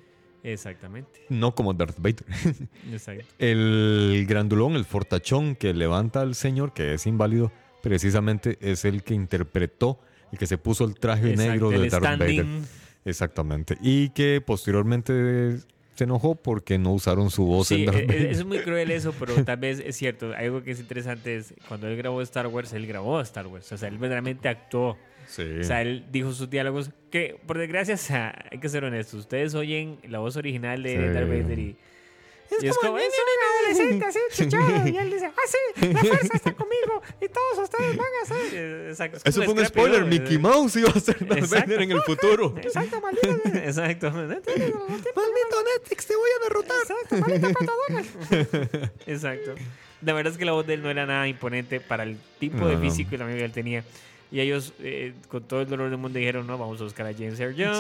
[0.44, 1.22] Exactamente.
[1.30, 2.26] No como Darth Vader.
[2.92, 3.26] Exacto.
[3.40, 7.52] El grandulón, el fortachón que levanta al señor, que es inválido,
[7.82, 10.00] precisamente es el que interpretó,
[10.32, 12.46] el que se puso el traje Exacto, negro de Darth Vader.
[13.06, 13.78] Exactamente.
[13.82, 15.58] Y que posteriormente
[15.96, 18.22] se enojó porque no usaron su voz Sí, en Darth e- Vader.
[18.28, 20.34] e- es muy cruel eso, pero tal vez es cierto.
[20.36, 23.72] Algo que es interesante es cuando él grabó Star Wars, él grabó Star Wars.
[23.72, 24.98] O sea, él verdaderamente actuó.
[25.28, 25.44] Sí.
[25.60, 29.20] O sea, él dijo sus diálogos que, por desgracia, o sea, hay que ser honestos.
[29.22, 31.14] Ustedes oyen la voz original de Sí.
[31.14, 31.76] Darth Vader y.
[32.60, 34.88] y es como, es un adolescente así, chichado.
[34.88, 38.90] Y él dice, ah, sí, la fuerza está conmigo y todos ustedes van a ser.
[38.90, 39.18] Exacto.
[39.18, 40.06] es Eso como fue un spoiler.
[40.06, 41.50] Mickey Mouse iba a ser Darth.
[41.50, 42.56] Vader en el futuro.
[42.62, 43.50] Exacto, maldito.
[43.58, 44.12] Exacto.
[44.12, 46.78] Maldito Netflix, te voy a derrotar.
[46.82, 48.92] Exacto, maldito Pato Donald.
[49.08, 49.56] Exacto.
[50.02, 52.68] La verdad es que la voz de él no era nada imponente para el tipo
[52.68, 53.84] de físico y la que él tenía.
[54.32, 57.14] Y ellos, eh, con todo el dolor del mundo, dijeron, no, vamos a buscar a
[57.14, 57.80] James Earl Jones.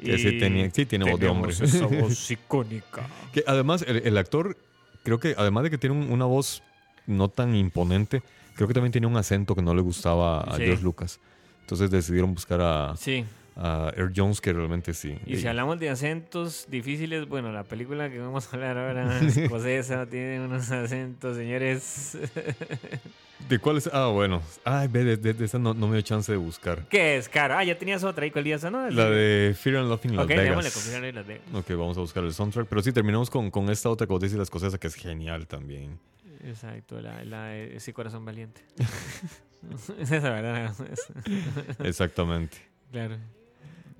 [0.00, 0.06] Sí.
[0.10, 1.52] Y tenía, sí tiene voz de hombre.
[1.52, 3.06] esa voz icónica.
[3.32, 4.56] Que además, el, el actor,
[5.02, 6.62] creo que además de que tiene un- una voz
[7.06, 8.22] no tan imponente,
[8.54, 10.64] creo que también tiene un acento que no le gustaba a Sí.
[10.64, 11.20] George Lucas.
[11.60, 13.24] Entonces decidieron buscar a, Sí.
[13.62, 15.18] A Earl Jones, que realmente sí.
[15.26, 20.06] Y si hablamos de acentos difíciles, bueno, la película que vamos a hablar ahora, escocesa,
[20.06, 22.16] tiene unos acentos, señores.
[23.48, 23.90] ¿De cuál es?
[23.92, 24.40] Ah, bueno.
[24.64, 26.86] Ay, ve, de, de- de esa no, no me dio chance de buscar.
[26.88, 27.54] ¿Qué es, caro?
[27.58, 28.88] Ah, ya tenías otra ahí, ¿cuál día esa, no?
[28.90, 30.72] La de Fear and Love in Las Ok, démosle, Vegas.
[30.74, 31.44] confírmale Las Vegas.
[31.54, 32.66] Ok, vamos a buscar el soundtrack.
[32.66, 35.46] Pero sí, terminamos con, con esta otra que vos decís, la escocesa, que es genial
[35.46, 35.98] también.
[36.44, 38.62] Exacto, la, la ese corazón valiente.
[38.78, 40.72] es esa, ¿verdad?
[40.90, 42.56] Es- Exactamente.
[42.90, 43.16] claro.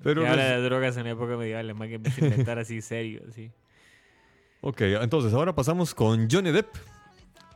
[0.03, 3.21] Pero que habla de drogas en la época medieval, la más que inventar así serio,
[3.29, 3.51] así.
[4.61, 6.69] Ok, entonces ahora pasamos con Johnny Depp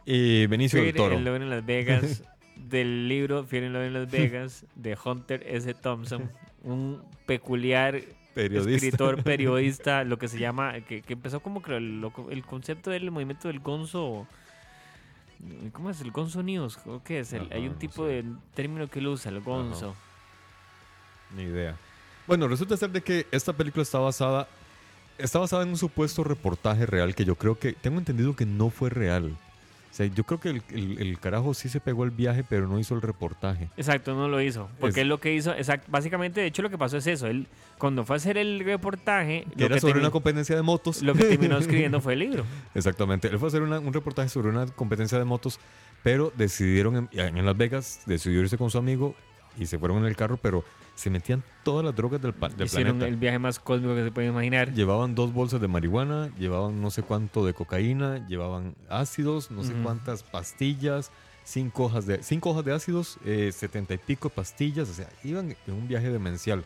[0.06, 1.16] y Benicio del Fear Toro.
[1.18, 2.24] and Love en Las Vegas,
[2.56, 5.74] del libro Fear and Love en Las Vegas, de Hunter S.
[5.76, 6.32] Thompson,
[6.64, 8.02] un peculiar
[8.34, 8.76] Periodista.
[8.88, 13.10] escritor, periodista, lo que se llama, que, que empezó como que el, el concepto del
[13.12, 14.28] movimiento del gonzo,
[15.74, 16.02] ¿cómo es?
[16.02, 17.34] El gonzo news, ¿o ¿qué es?
[17.34, 18.14] El- Ajá, hay un no tipo sé.
[18.14, 19.96] de término que él usa, el gonzo.
[21.36, 21.76] Ni idea.
[22.28, 24.48] Bueno, resulta ser de que esta película está basada
[25.18, 28.70] está basada en un supuesto reportaje real que yo creo que tengo entendido que no
[28.70, 29.38] fue real.
[29.92, 32.68] O sea, yo creo que el, el- el carajo sí se pegó el viaje, pero
[32.68, 33.70] no hizo el reportaje.
[33.78, 34.68] Exacto, no lo hizo.
[34.82, 37.28] Porque Es- él lo que hizo, exact, básicamente, de hecho, lo que pasó es eso.
[37.28, 37.48] Él,
[37.78, 41.02] cuando fue a hacer el reportaje, Que lo era que, sobre una competencia de motos.
[41.02, 42.44] lo que terminó escribiendo fue el libro.
[42.74, 43.30] Exactamente.
[43.30, 45.62] Él fue a hacer una- un reportaje sobre una competencia de motos,
[46.04, 49.16] pero decidieron en, en Las Vegas, decidió irse con su amigo
[49.58, 50.64] y se fueron en el carro, pero
[50.96, 53.08] se metían todas las drogas del, pa- del Hicieron planeta.
[53.08, 54.74] el viaje más cósmico que se puede imaginar.
[54.74, 59.74] Llevaban dos bolsas de marihuana, llevaban no sé cuánto de cocaína, llevaban ácidos, no sé
[59.74, 59.84] Ujú.
[59.84, 61.12] cuántas pastillas,
[61.44, 65.56] cinco hojas de, cinco hojas de ácidos, eh, setenta y pico pastillas, o sea, iban
[65.68, 66.64] en un viaje demencial.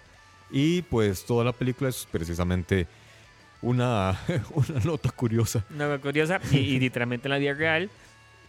[0.51, 2.87] Y pues toda la película es precisamente
[3.61, 4.19] una,
[4.53, 5.65] una nota curiosa.
[5.73, 6.41] Una cosa curiosa.
[6.51, 7.89] Y, y literalmente en la vida real,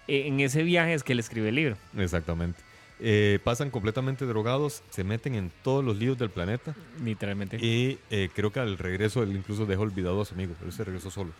[0.08, 1.76] eh, en ese viaje es que él escribe el libro.
[1.96, 2.60] Exactamente.
[3.02, 7.56] Eh, pasan completamente drogados, se meten en todos los líos del planeta Literalmente.
[7.56, 10.84] y eh, creo que al regreso él incluso deja olvidado a su amigo, él se
[10.84, 11.32] regresó solo.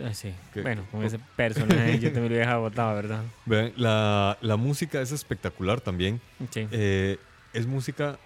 [0.00, 0.32] Ah, sí.
[0.54, 3.24] que- Bueno, con ese personaje yo también lo dejaba botado, ¿verdad?
[3.46, 6.20] Vean, la, la música es espectacular también.
[6.52, 6.68] Sí.
[6.70, 7.18] Eh,
[7.52, 8.16] es música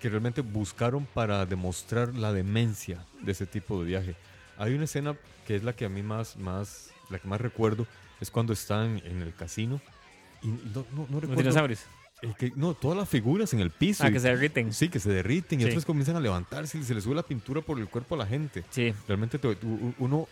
[0.00, 4.14] que realmente buscaron para demostrar la demencia de ese tipo de viaje.
[4.58, 7.84] Hay una escena que es la que a mí más, más, la que más recuerdo,
[8.20, 9.80] es cuando están en el casino
[10.40, 11.42] y no, no, no Los recuerdo.
[11.42, 11.80] dinosaurios.
[12.38, 14.04] Que- no, todas las figuras en el piso.
[14.04, 14.72] Ah, y- que se derriten.
[14.72, 15.68] Sí, que se derriten y Sí.
[15.70, 18.26] otros comienzan a levantarse y se les sube la pintura por el cuerpo a la
[18.26, 18.64] gente.
[18.70, 18.92] Sí.
[19.06, 19.56] Realmente te-
[19.98, 20.26] uno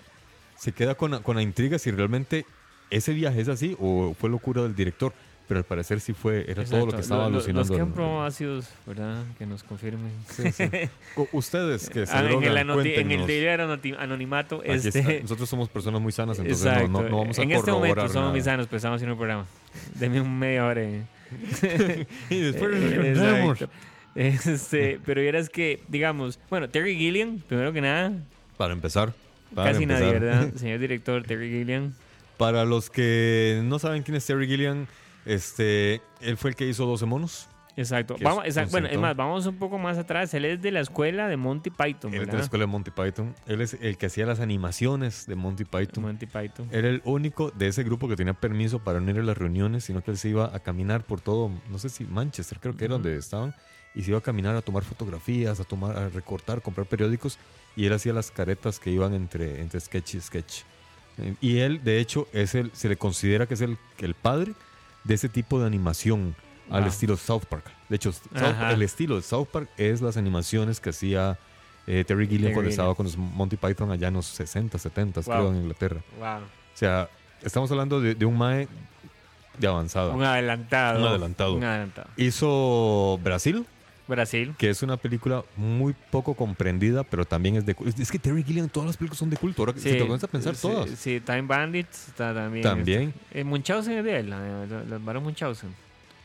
[0.59, 2.45] se queda con, la- con la intriga si realmente
[2.91, 5.12] ese viaje es así o fue locura del director.
[5.49, 6.97] Pero al parecer sí fue, era todo lo Exacto.
[6.97, 7.61] que estaba Lo- alucinando.
[7.61, 9.22] Los que han probado ácidos, ¿verdad?
[9.39, 10.11] Que nos confirmen.
[10.28, 10.64] Sí, sí.
[11.32, 15.20] Ustedes que se Ah, en, el en el anoti- anonimato, este.
[15.22, 16.91] Nosotros somos personas muy sanas, entonces no, exacto.
[16.91, 19.47] no, no vamos a en este momento somos muy sanos, pero estamos haciendo un programa.
[19.95, 20.82] Deme un media hora.
[20.82, 21.03] eh.
[22.30, 23.60] Y después Eh, regresamos.
[23.62, 23.74] exacto.
[24.14, 28.12] Este, pero vieras que, digamos, bueno, Terry Gilliam, primero que nada,
[28.56, 29.12] Para empezar.
[29.54, 30.20] para casi nadie, empezar.
[30.42, 30.54] ¿verdad?
[30.56, 31.92] Señor director, Terry Gilliam.
[32.38, 34.86] Para los que no saben quién es Terry Gilliam,
[35.26, 37.48] este, él fue el que hizo 12 monos.
[37.76, 38.16] Exacto.
[38.22, 40.32] Vamos, exact- bueno, es más, vamos un poco más atrás.
[40.32, 42.90] Él es de la escuela de Monty Python, Él es de la escuela de Monty
[42.90, 43.34] Python.
[43.46, 46.02] Él es el que hacía las animaciones de Monty Python.
[46.04, 46.68] Monty Python.
[46.72, 49.84] Era el único de ese grupo que tenía permiso para no ir a las reuniones,
[49.84, 52.86] sino que él se iba a caminar por todo, no sé si Manchester, creo que
[52.86, 53.54] era donde estaban,
[53.94, 57.38] y se iba a caminar a tomar fotografías, a tomar, a recortar, comprar periódicos,
[57.76, 60.62] y él hacía las caretas que iban entre, entre sketch y sketch.
[61.18, 64.52] Eh, Y él, de hecho, es el, se le considera que es el, el padre
[65.04, 66.34] de ese tipo de animación
[66.70, 66.88] al Wow.
[66.90, 67.64] estilo South Park.
[67.88, 71.38] De hecho, South- el estilo de South Park es las animaciones que hacía
[71.88, 75.22] eh, Terry Gilliam Terry cuando estaba con los Monty Python allá en los 60, 70,
[75.22, 75.50] creo, Wow.
[75.52, 76.00] en Inglaterra.
[76.18, 76.38] Wow.
[76.38, 76.40] O
[76.74, 77.08] sea,
[77.44, 78.66] estamos hablando de, de un Mae
[79.58, 80.12] de avanzada.
[80.12, 81.00] Un adelantado.
[81.00, 81.54] Un adelantado.
[81.54, 82.08] Un adelantado.
[82.16, 83.64] Hizo Brasil,
[84.08, 84.54] Brasil.
[84.58, 88.02] que es una película muy poco comprendida, pero también es de culto.
[88.02, 89.62] Es que Terry Gilliam, todas las películas son de culto.
[89.62, 90.90] Ahora que si te pones a pensar sí, todas.
[90.90, 92.62] Sí, Time Bandits está también.
[92.64, 93.14] También.
[93.28, 95.70] este, eh, Munchausen es de él, la- los Baron Munchausen.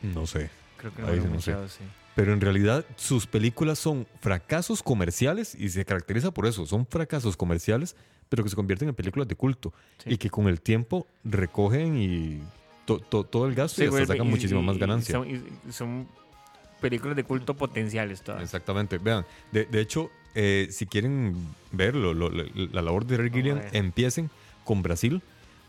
[0.02, 0.50] No sé.
[0.76, 1.28] Creo que no sí no sé.
[1.28, 1.86] Munchausen.
[2.14, 6.66] Pero en realidad sus películas son fracasos comerciales y se caracteriza por eso.
[6.66, 7.96] Son fracasos comerciales,
[8.28, 9.72] pero que se convierten en películas de culto.
[10.04, 10.10] Sí.
[10.14, 12.42] Y que con el tiempo recogen y
[12.84, 15.14] to- to- todo el gasto y hasta sacan muchísima más y ganancia.
[15.14, 16.06] Son, y son
[16.80, 18.42] películas de culto potenciales todas.
[18.42, 18.98] Exactamente.
[18.98, 21.34] Vean, de, de hecho, eh, si quieren
[21.70, 24.30] ver lo- lo- lo- la labor de a Gilliam, empiecen
[24.64, 25.22] con Brasil,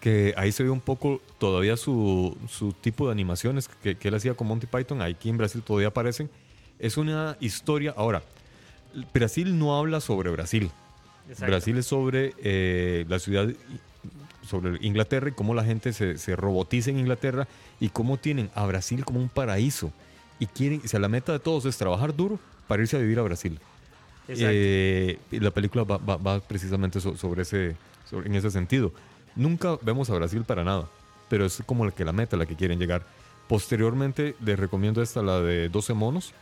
[0.03, 4.15] que ahí se ve un poco todavía su, su tipo de animaciones que, que él
[4.15, 5.01] hacía con Monty Python.
[5.01, 6.29] Aquí en Brasil todavía aparecen.
[6.77, 7.93] Es una historia.
[7.95, 8.21] Ahora,
[9.13, 10.69] Brasil no habla sobre Brasil.
[11.29, 11.45] Exacto.
[11.49, 13.47] Brasil es sobre eh, la ciudad,
[14.45, 17.47] sobre Inglaterra y cómo la gente se, se robotiza en Inglaterra
[17.79, 19.93] y cómo tienen a Brasil como un paraíso.
[20.37, 23.19] Y quieren, o sea, la meta de todos es trabajar duro para irse a vivir
[23.19, 23.57] a Brasil.
[24.27, 27.77] Eh, y la película va, va- va precisamente so- sobre ese,
[28.09, 28.91] sobre- en ese sentido.
[29.35, 30.87] Nunca vemos a Brasil para nada,
[31.29, 33.03] pero es como la que la meta a la que quieren llegar.
[33.47, 36.33] Posteriormente les recomiendo esta, la de 12 monos,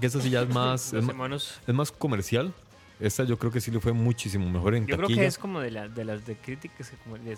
[0.00, 1.60] que esa sí ya es más, es, 12 ma- monos.
[1.66, 2.52] es más comercial.
[2.98, 5.20] Esta yo creo que sí le fue muchísimo mejor en Yo creo taquilla.
[5.22, 6.90] que es como de, la- de las de críticas,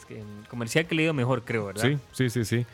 [0.06, 1.82] que comercial que he leído mejor, creo, ¿verdad?
[1.82, 2.66] Sí, sí, sí, sí.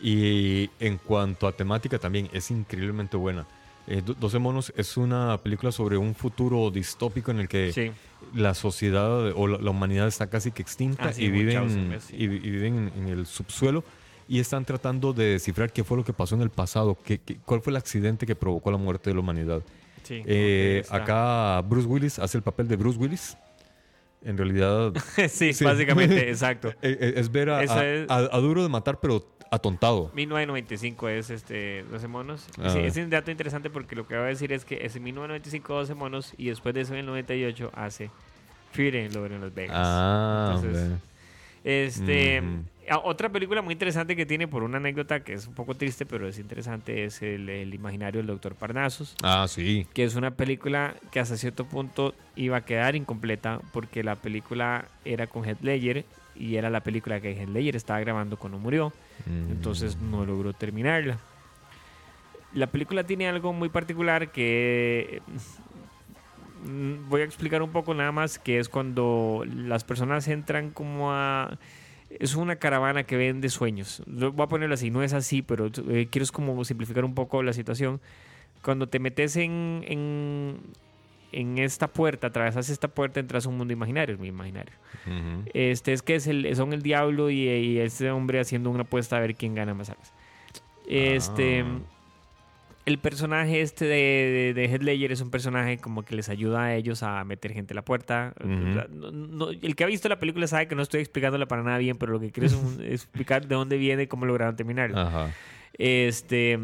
[0.00, 3.46] Y en cuanto a temática también es increíblemente buena.
[3.86, 7.92] Eh, Do- 12 monos es una película sobre un futuro distópico en el que Sí.
[8.34, 12.26] La sociedad o la, la humanidad está casi que extinta Ah, sí, y viven, y,
[12.26, 13.84] vi- y viven en, en el subsuelo
[14.28, 17.36] y están tratando de descifrar qué fue lo que pasó en el pasado, qué, qué-
[17.44, 19.62] cuál fue el accidente que provocó la muerte de la humanidad.
[20.04, 23.36] sí Eh, acá Bruce Willis hace el papel de Bruce Willis.
[24.24, 24.92] En realidad
[25.28, 25.64] sí, sí.
[25.64, 26.68] básicamente, exacto.
[26.68, 30.10] eh, eh, es ver a, Esa a- es- a- a duro de matar, pero atontado.
[30.14, 32.46] 1995 es este 12 monos.
[32.58, 32.70] Ah.
[32.70, 35.04] Sí, es un dato interesante porque lo que voy a decir es que es en
[35.04, 38.10] 1995 12 monos y después de eso en el 98 hace
[38.72, 39.76] Fury en Lord en Las Vegas.
[39.78, 40.90] Ah, Entonces.
[41.64, 42.42] Este,
[43.04, 46.26] otra película muy interesante que tiene por una anécdota que es un poco triste, pero
[46.26, 49.86] es interesante, es el, el imaginario del Doctor Parnassus, Ah, sí.
[49.94, 54.86] que es una película que hasta cierto punto iba a quedar incompleta porque la película
[55.04, 56.04] era con Heath Ledger
[56.34, 58.92] y era la película que Heath estaba grabando cuando murió,
[59.26, 59.50] Mm.
[59.52, 61.18] entonces no logró terminarla.
[62.54, 65.22] La película tiene algo muy particular que
[66.64, 71.12] mm, voy a explicar un poco nada más, que es cuando las personas entran como
[71.12, 71.58] a...
[72.10, 74.02] Es una caravana que vende sueños.
[74.06, 77.42] Voy a ponerlo así, no es así, pero eh, quiero es como simplificar un poco
[77.42, 78.00] la situación.
[78.62, 80.58] Cuando te metes en, en,
[81.32, 84.72] en esta puerta, atravesas esta puerta, entras a un mundo imaginario, es muy imaginario.
[85.54, 89.16] Este es que es el, son el diablo y, y este hombre haciendo una apuesta
[89.16, 90.12] a ver quién gana más armas.
[90.88, 91.78] Este, Ah.
[92.84, 96.64] el personaje este de, de, de Heath Ledger es un personaje como que les ayuda
[96.64, 98.34] a ellos a meter gente a la puerta.
[98.40, 98.48] Ujú.
[98.50, 101.78] No- no- el que ha visto la película sabe que no estoy explicándola para nada
[101.78, 105.02] bien, pero lo que quiero es un- explicar de dónde viene y cómo lograron terminarla.
[105.06, 105.34] Ajá.
[105.78, 106.58] Este,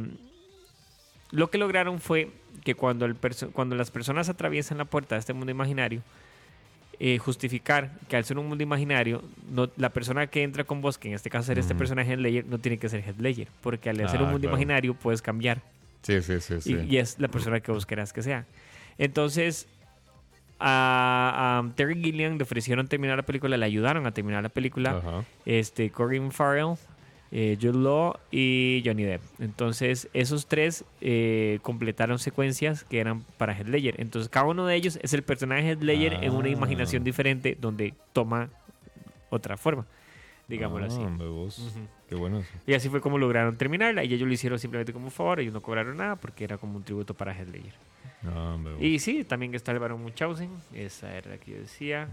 [1.31, 2.31] lo que lograron fue
[2.65, 6.03] que cuando, el perso- cuando las personas atraviesan la puerta de este mundo imaginario,
[7.01, 10.99] eh, justificar que al ser un mundo imaginario, no, la persona que entra con vos,
[10.99, 13.49] que en este caso ser este personaje Heath Ledger, no tiene que ser Heath Ledger,
[13.61, 14.57] porque al ser un Ah, mundo claro.
[14.57, 15.63] imaginario puedes cambiar
[16.03, 16.61] Sí, sí, sí.
[16.61, 16.73] sí.
[16.89, 18.47] y, y es la persona que vos querás que sea.
[18.99, 19.69] Entonces,
[20.59, 24.99] a, a Terry Gilliam le ofrecieron terminar la película, le ayudaron a terminar la película
[24.99, 25.25] Ajá.
[25.47, 26.75] este, Corinne Farrell,
[27.31, 29.23] eh, Jude Law y Johnny Depp.
[29.39, 34.01] Entonces, esos tres eh, completaron secuencias que eran para Heath Ledger.
[34.01, 36.53] Entonces, cada uno de ellos es el personaje de Heath Ledger en una Ah.
[36.53, 38.49] imaginación diferente donde toma
[39.31, 39.87] otra forma,
[40.49, 41.01] digámoslo Ah, así.
[41.01, 41.87] Ujú.
[42.09, 42.49] Qué bueno eso.
[42.67, 44.03] Y así fue como lograron terminarla.
[44.05, 45.41] Y ellos lo hicieron simplemente como un favor.
[45.41, 47.75] Ellos no cobraron nada porque era como un tributo para Heath Ledger.
[48.81, 52.09] Y sí, también está el Barón Munchausen, esa era la que yo decía.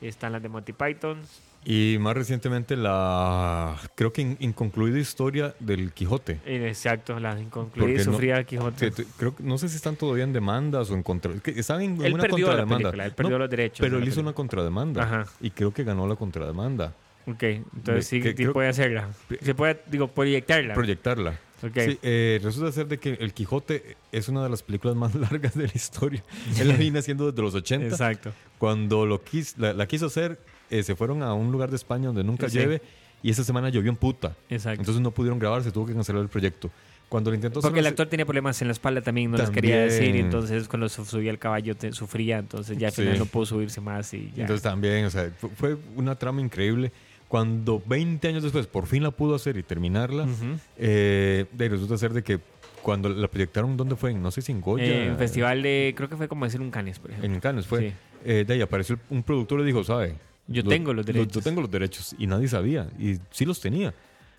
[0.00, 1.20] Están las de Monty Python.
[1.66, 6.38] Y más recientemente la, creo que in- inconcluida historia del Quijote.
[6.44, 8.90] Eh, Exacto, la inconcluida y no- sufrida del Quijote.
[8.92, 11.32] Que creo no sé si están todavía en demandas o en contra.
[11.42, 12.90] que Están en, Él una perdió la contrademanda.
[12.90, 14.22] película, él perdió los derechos Pero él hizo película.
[14.28, 15.02] una contrademanda.
[15.04, 15.26] Ajá.
[15.40, 16.92] Y creo que ganó la contrademanda.
[17.26, 19.08] Ok, entonces sí, que sí creo- puede hacerla.
[19.40, 20.74] Se puede, digo, proyectarla.
[20.74, 21.40] Proyectarla.
[21.64, 21.78] Ok.
[21.84, 25.54] Sí, eh, resulta ser de que El Quijote es una de las películas más largas
[25.54, 26.22] de la historia.
[26.58, 27.86] Él la viene haciendo desde los 80.
[27.86, 28.32] Exacto.
[28.58, 30.38] Cuando lo quis, la, la quiso hacer,
[30.70, 32.58] eh, se fueron a un lugar de España donde nunca Sí.
[32.58, 32.82] lleve
[33.22, 34.36] y esa semana llovió en puta.
[34.50, 34.80] Exacto.
[34.80, 36.70] Entonces no pudieron grabar, se tuvo que cancelar el proyecto.
[37.08, 39.76] Cuando lo intentó Porque el actor tenía problemas en la espalda también, no les quería
[39.78, 40.04] decir.
[40.06, 40.24] También.
[40.24, 43.18] entonces cuando subía al caballo te- sufría, entonces ya al final Sí.
[43.20, 44.42] no pudo subirse más y ya.
[44.42, 46.90] Entonces también, o sea, fu- fue una trama increíble.
[47.28, 50.58] Cuando 20 años después por fin la pudo hacer y terminarla, Ujú.
[50.76, 52.38] eh, de ahí resulta ser de que
[52.82, 54.12] cuando la proyectaron, ¿dónde fue?
[54.14, 54.84] No sé si en Goya.
[54.84, 57.32] Eh, en festival de, creo que fue como decir un Canes, por ejemplo.
[57.32, 57.80] En Cannes fue.
[57.90, 57.94] Sí.
[58.26, 60.16] Eh, de ahí apareció un productor y le dijo, ¿sabe?
[60.46, 61.32] Yo Lo- tengo los lo- derechos.
[61.32, 62.14] Yo tengo los derechos.
[62.18, 62.88] Y nadie sabía.
[62.98, 63.94] Y sí los tenía,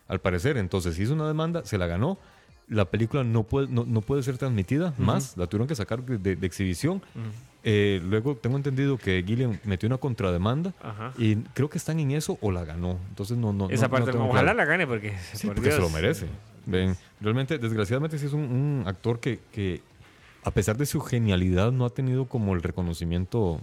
[0.07, 0.57] al parecer.
[0.57, 2.19] Entonces hizo una demanda, se la ganó.
[2.67, 5.35] La película no puede, no, no puede ser transmitida más.
[5.37, 7.01] La tuvieron que sacar de, de- de exhibición.
[7.67, 10.71] Eh, luego tengo entendido que Gillian metió una contrademanda.
[10.83, 11.13] Ajá.
[11.17, 12.99] Y creo que están en eso o la ganó.
[13.09, 13.71] Entonces no, no.
[13.71, 14.57] Esa no- parte, no tengo ojalá claro.
[14.57, 16.27] la gane porque, Sí, por porque se lo merece.
[16.67, 19.81] Ven, realmente, desgraciadamente, sí es un, un actor que, que,
[20.43, 23.59] a pesar de su genialidad, no ha tenido como el reconocimiento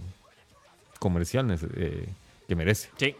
[0.99, 2.07] comercial eh,
[2.47, 2.89] que merece.
[2.97, 3.15] Sí.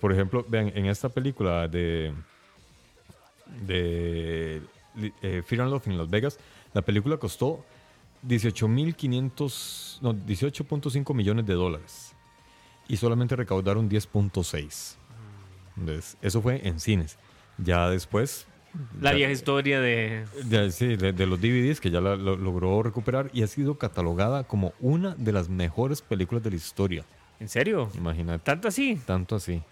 [0.00, 2.12] Por ejemplo, vean, en esta película de,
[3.66, 4.60] de
[5.22, 6.38] eh, Fear and Love en Las Vegas,
[6.74, 7.64] la película costó
[8.26, 12.14] 18.500, no, 18.5 millones de dólares
[12.88, 14.96] y solamente recaudaron 10.6.
[15.78, 17.18] Entonces, Eso fue en cines.
[17.58, 18.46] Ya después...
[19.00, 20.24] La ya- vieja historia de...
[20.44, 23.76] de, sí, de, de los DVDs que ya la lo- logró recuperar y ha sido
[23.78, 27.04] catalogada como una de las mejores películas de la historia.
[27.38, 27.90] ¿En serio?
[27.94, 28.44] Imagínate.
[28.44, 28.98] ¿Tanto así?
[29.04, 29.62] Tanto así.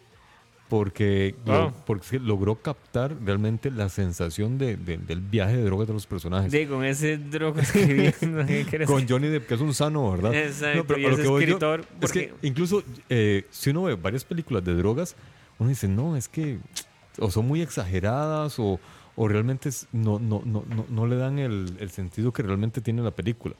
[0.70, 1.54] Porque, Wow.
[1.54, 6.06] lo- porque logró captar realmente la sensación de- de- del viaje de drogas de los
[6.06, 6.50] personajes.
[6.50, 8.46] De, con ese droga escribiendo.
[8.46, 9.06] ¿qué quieres Con?
[9.06, 10.32] Johnny Depp, que es un sano, ¿verdad?
[10.34, 13.70] Exacto, y a lo ese que voy yo escritor, es porque- que incluso eh, si
[13.70, 15.16] uno ve varias películas de drogas,
[15.58, 16.58] uno dice, no, es que
[17.18, 18.78] o son muy exageradas o,
[19.16, 23.02] o realmente no, no, no, no, no le dan el, el sentido que realmente tiene
[23.02, 23.56] la película.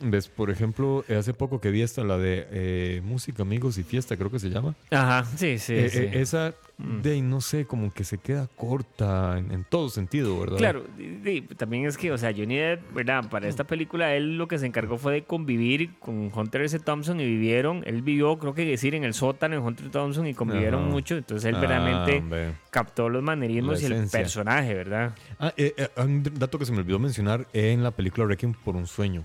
[0.00, 0.28] ¿Ves?
[0.28, 4.30] Por ejemplo, hace poco que vi esta, la de eh, Música, Amigos y Fiesta, creo
[4.30, 4.74] que se llama.
[4.90, 5.98] Ajá, sí, sí, Eh, sí.
[5.98, 7.00] eh, esa, Mm.
[7.02, 10.58] de no sé, como que se queda corta en, en todo sentido, ¿verdad?
[10.58, 13.28] Claro, y- y también es que, o sea, Johnny Depp, ¿verdad?
[13.28, 16.78] Para esta película, él lo que se encargó fue de convivir con Hunter S.
[16.78, 20.34] Thompson y vivieron, él vivió, creo que decir, en el sótano de Hunter Thompson y
[20.34, 20.90] convivieron Ajá.
[20.90, 22.52] mucho, entonces él Ah, verdaderamente hombre.
[22.70, 25.16] captó los manerismos y el personaje, ¿verdad?
[25.40, 28.86] Ah, eh, un dato que se me olvidó mencionar en la película Requiem por un
[28.86, 29.24] sueño.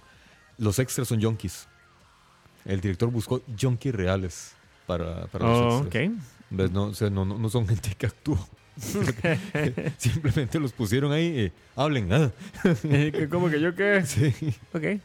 [0.58, 1.68] Los extras son junkies.
[2.66, 4.54] El director buscó junkies reales
[4.88, 5.96] para, para Oh, los ok.
[5.96, 6.24] extras.
[6.50, 6.72] ¿Ves?
[6.72, 8.40] No, o sea, no, no, no son gente que actúa.
[9.98, 11.26] Simplemente los pusieron ahí.
[11.36, 12.32] eh, hablen, nada.
[13.30, 14.04] ¿Cómo que yo qué?
[14.06, 14.34] Sí.
[14.74, 15.00] Ok.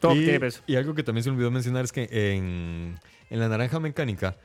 [0.00, 0.60] Todo y, tiene peso.
[0.66, 2.98] y algo que también se me olvidó mencionar es que en,
[3.30, 4.36] en La Naranja Mecánica,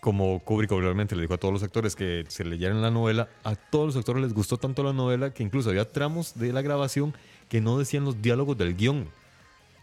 [0.00, 3.54] como Kubrick obviamente le dijo a todos los actores que se leyeran la novela, a
[3.54, 7.14] todos los actores les gustó tanto la novela que incluso había tramos de la grabación
[7.48, 9.08] que no decían los diálogos del guion,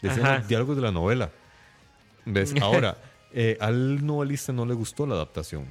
[0.02, 0.38] decían Ajá.
[0.40, 1.32] los diálogos de la novela.
[2.26, 2.54] ¿Ves?
[2.62, 2.98] Ahora,
[3.34, 5.66] eh, al novelista no le gustó la adaptación.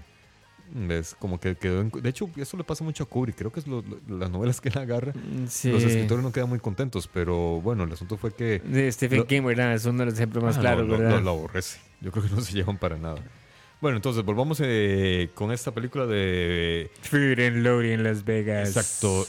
[0.74, 1.14] ¿Ves?
[1.18, 3.36] Como que quedó en- De hecho, eso le pasa mucho a Kubrick.
[3.36, 5.12] Creo que es lo- lo- las novelas que él agarra.
[5.48, 5.70] Sí.
[5.70, 9.26] Los escritores no quedan muy contentos, pero bueno, el asunto fue que De Stephen Lo-
[9.28, 9.74] King, ¿verdad?
[9.74, 11.10] Es uno de los ejemplos más Ah, claros, no, ¿verdad?
[11.18, 11.78] Lo, lo aborrece.
[12.00, 13.22] Yo creo que no se llevan para nada.
[13.80, 16.90] Bueno, entonces volvamos eh, con esta película de...
[17.02, 18.68] Fear and Loading en Las Vegas.
[18.74, 19.26] Exacto.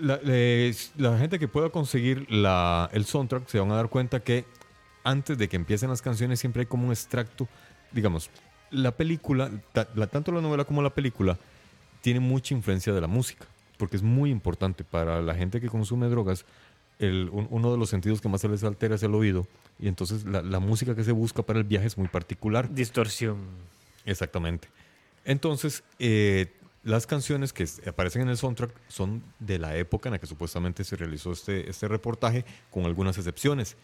[0.00, 4.20] La, eh, la gente que pueda conseguir la, el soundtrack se van a dar cuenta
[4.20, 4.44] que
[5.04, 7.48] antes de que empiecen las canciones siempre hay como un extracto.
[7.92, 8.30] Digamos,
[8.70, 11.38] la película, ta- la- tanto la novela como la película,
[12.00, 13.46] tiene mucha influencia de la música,
[13.76, 16.44] porque es muy importante para la gente que consume drogas.
[16.98, 19.46] el- un- uno de los sentidos que más se les altera es el oído,
[19.78, 22.72] y entonces la, la música que se busca para el viaje es muy particular.
[22.74, 23.38] Distorsión.
[24.04, 24.68] Exactamente.
[25.24, 26.52] Entonces, eh,
[26.82, 30.84] las canciones que aparecen en el soundtrack son de la época en la que supuestamente
[30.84, 33.76] se realizó este, este reportaje, con algunas excepciones.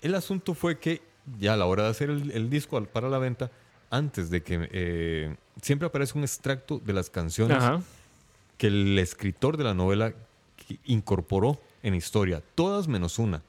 [0.00, 1.02] El asunto fue que
[1.38, 3.50] ya a la hora de hacer el, el disco para la venta,
[3.90, 7.82] antes de que eh, siempre aparece un extracto de las canciones Ajá.
[8.56, 10.12] que el escritor de la novela
[10.84, 13.42] incorporó en historia, todas menos una.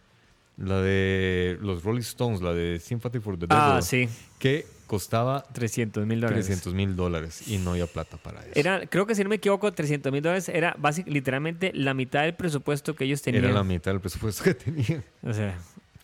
[0.60, 3.58] La de los Rolling Stones, la de Sympathy for the Devil.
[3.58, 4.10] Ah, sí.
[4.40, 6.46] Que costaba 300 mil dólares.
[6.48, 8.52] 300 mil dólares y no había plata para eso.
[8.56, 12.24] Era, creo que si no me equivoco, 300 mil dólares era básic- literalmente la mitad
[12.24, 13.46] del presupuesto que ellos tenían.
[13.46, 15.04] Era la mitad del presupuesto que tenían.
[15.24, 15.58] O sea,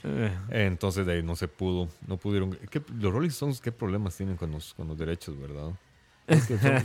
[0.04, 2.52] eh, Entonces de ahí no se pudo, no pudieron.
[2.70, 5.72] ¿qué- los Rolling Stones, ¿qué problemas tienen con los, con los derechos, verdad?
[6.28, 6.84] Porque, son-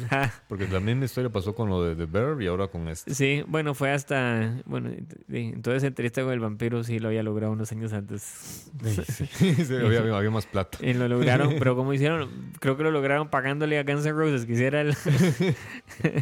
[0.49, 3.14] porque la misma historia pasó con lo de The Bear y ahora con este.
[3.14, 4.55] sí, bueno, fue hasta.
[4.66, 4.91] Bueno,
[5.28, 8.70] entonces entrevista con el vampiro sí lo había logrado unos años antes.
[8.84, 10.78] Sí, había más plata.
[10.84, 12.28] Y lo lograron, pero como hicieron,
[12.61, 14.95] creo que lo lograron pagándole a Guns N' Roses que hiciera el,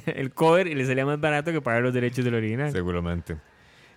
[0.06, 2.72] el cover y le salía más barato que pagar los derechos del original.
[2.72, 3.36] Seguramente.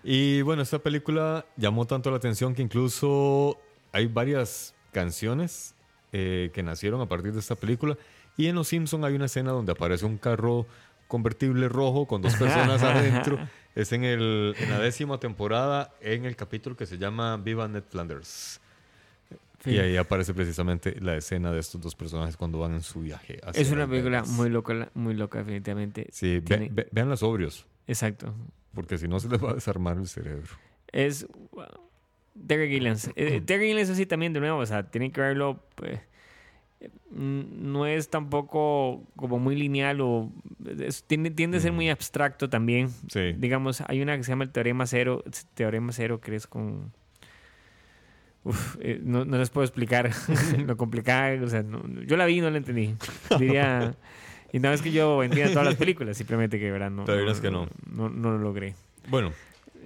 [0.04, 3.60] Y bueno, esta película llamó tanto la atención que incluso
[3.92, 5.76] hay varias canciones
[6.12, 7.98] eh, que nacieron a partir de esta película.
[8.38, 10.66] Y en Los Simpson hay una escena donde aparece un carro
[11.08, 13.38] convertible rojo con dos personas adentro.
[13.76, 17.84] Es en, el, en la décima temporada, en el capítulo que se llama Viva Ned
[17.90, 18.60] Flanders.
[19.64, 19.72] Sí.
[19.72, 23.40] Y ahí aparece precisamente la escena de estos dos personajes cuando van en su viaje.
[23.46, 26.08] hacia Es una película muy loca, muy loca, definitivamente.
[26.12, 28.34] Sí, ve- Tiene- ve- vean las sobrios, Exacto.
[28.74, 30.48] porque si no se les va a desarmar el cerebro.
[30.92, 31.28] Es
[32.48, 33.12] Terry Gilliams.
[33.16, 35.64] Eh, Terry Gilliams, eso sí, también, de nuevo, o sea, tienen que verlo.
[35.76, 36.00] pues,
[37.12, 40.32] no es tampoco como muy lineal o
[40.80, 42.90] es- tiende, tiende a ser muy abstracto también.
[43.10, 43.34] Sí.
[43.38, 45.24] Digamos, hay una que se llama el teorema cero,
[45.54, 46.92] teorema cero que es con...
[48.44, 50.10] Uf, eh, no, no les puedo explicar
[50.66, 52.96] lo complicada, o sea, no- yo la vi y no la entendí.
[53.38, 53.94] Diría...
[54.54, 56.92] Y no es que yo entienda todas las películas, simplemente que, ¿verdad?
[56.92, 57.70] No, es que no.
[57.90, 58.76] No, no lo logré.
[59.08, 59.32] Bueno,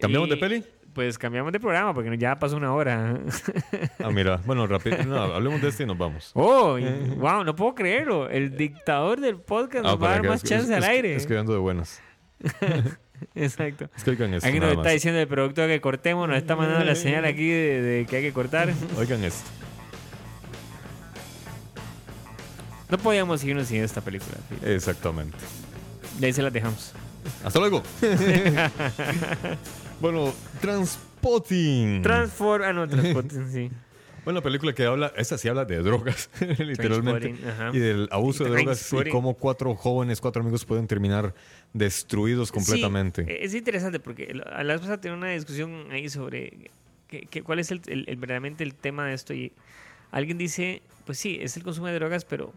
[0.01, 0.63] ¿cambiamos de peli?
[0.95, 3.19] Pues cambiamos de programa porque ya pasó una hora.
[4.01, 6.31] Ah, mira, bueno, rápido, no, hablemos de este y nos vamos.
[6.33, 6.85] Oh, y-
[7.17, 8.29] wow, no puedo creerlo.
[8.29, 10.83] El dictador del podcast nos va a dar más Ah, es que- chance es- al
[10.89, 11.15] aire.
[11.15, 12.01] Es que ando de buenas.
[13.35, 13.89] Exacto.
[13.95, 14.47] Es que oigan esto.
[14.47, 14.93] Aquí nos está más.
[14.93, 18.23] diciendo el productor que cortemos, nos está mandando la señal aquí de, de que hay
[18.23, 18.69] que cortar.
[18.97, 19.49] Oigan esto.
[22.89, 24.37] No podíamos irnos sin esta película.
[24.63, 25.37] Exactamente.
[26.21, 26.93] Y ahí se la dejamos.
[27.43, 27.83] Hasta luego.
[29.99, 32.01] bueno, Transpotting.
[32.01, 33.71] Transform, ah no, Transporting, sí.
[34.23, 36.29] bueno, la película que habla, esa sí habla de drogas,
[36.59, 37.35] literalmente.
[37.73, 41.33] Y del abuso de drogas y cómo cuatro jóvenes, cuatro amigos pueden terminar
[41.73, 43.23] destruidos completamente.
[43.25, 46.71] Sí, eh, es interesante porque a la vez pasada tener una discusión ahí sobre
[47.07, 49.51] que, que- cuál es el, el- el- verdaderamente el tema de esto y
[50.11, 52.53] alguien dice, pues sí, es el consumo de drogas, pero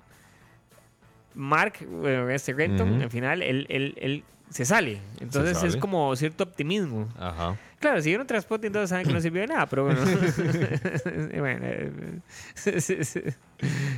[1.34, 4.98] Mark, bueno, este Renton, al final, él, él- él se sale.
[5.20, 5.78] Entonces es sale.
[5.78, 7.08] como cierto optimismo.
[7.18, 7.56] Ajá.
[7.80, 10.00] Claro, si yo no transporte, entonces saben que no sirvió de nada, pero bueno.
[11.38, 12.00] bueno eh,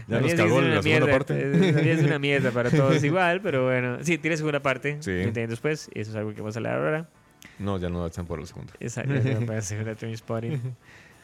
[0.08, 1.34] Ya nos cagó es la segunda mierda, parte.
[1.38, 3.98] eh, es una mierda para todos igual, pero bueno.
[4.02, 4.98] Sí, tiene segunda parte.
[5.00, 5.12] Sí.
[5.12, 5.88] 20 años después.
[5.94, 7.08] Y eso es algo que vamos a hablar ahora.
[7.58, 8.72] No, ya no da tiempo por la segunda.
[8.80, 9.14] Exacto,
[9.46, 10.60] para segunda Trainspotting.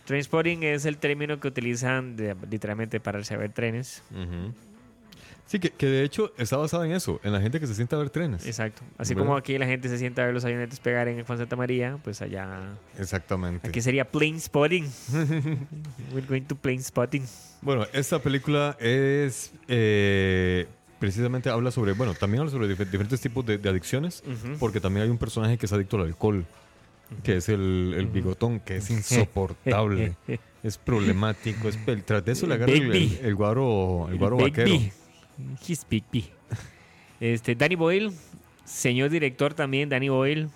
[0.05, 4.03] Trainspotting es el término que utilizan de- literalmente para saber trenes.
[4.13, 4.55] Ujú.
[5.47, 7.95] Sí, que, que de hecho está basada en eso, en la gente que se sienta
[7.95, 8.45] a ver trenes.
[8.47, 8.83] Exacto.
[8.99, 9.27] Así ¿Verdad?
[9.29, 11.99] como aquí la gente se sienta a ver los avionetes pegar en Juan Santa María,
[12.03, 12.75] pues allá.
[12.99, 13.69] Exactamente.
[13.69, 14.91] Aquí sería plane spotting.
[16.13, 17.25] We're going to plane spotting.
[17.63, 20.67] Bueno, esta película es eh,
[20.99, 24.25] precisamente habla sobre, bueno, también habla sobre dif- diferentes tipos de, de adicciones,
[24.59, 26.45] porque también hay un personaje que es adicto al alcohol,
[27.23, 30.17] que es el, el bigotón, que es insoportable,
[30.63, 34.73] es problemático, es tras de eso le agarra el, el- el guaro, el guaro vaquero.
[35.67, 36.25] He's Big B.
[37.21, 38.13] Este, Danny Boyle,
[38.65, 40.49] señor director también, Danny Boyle.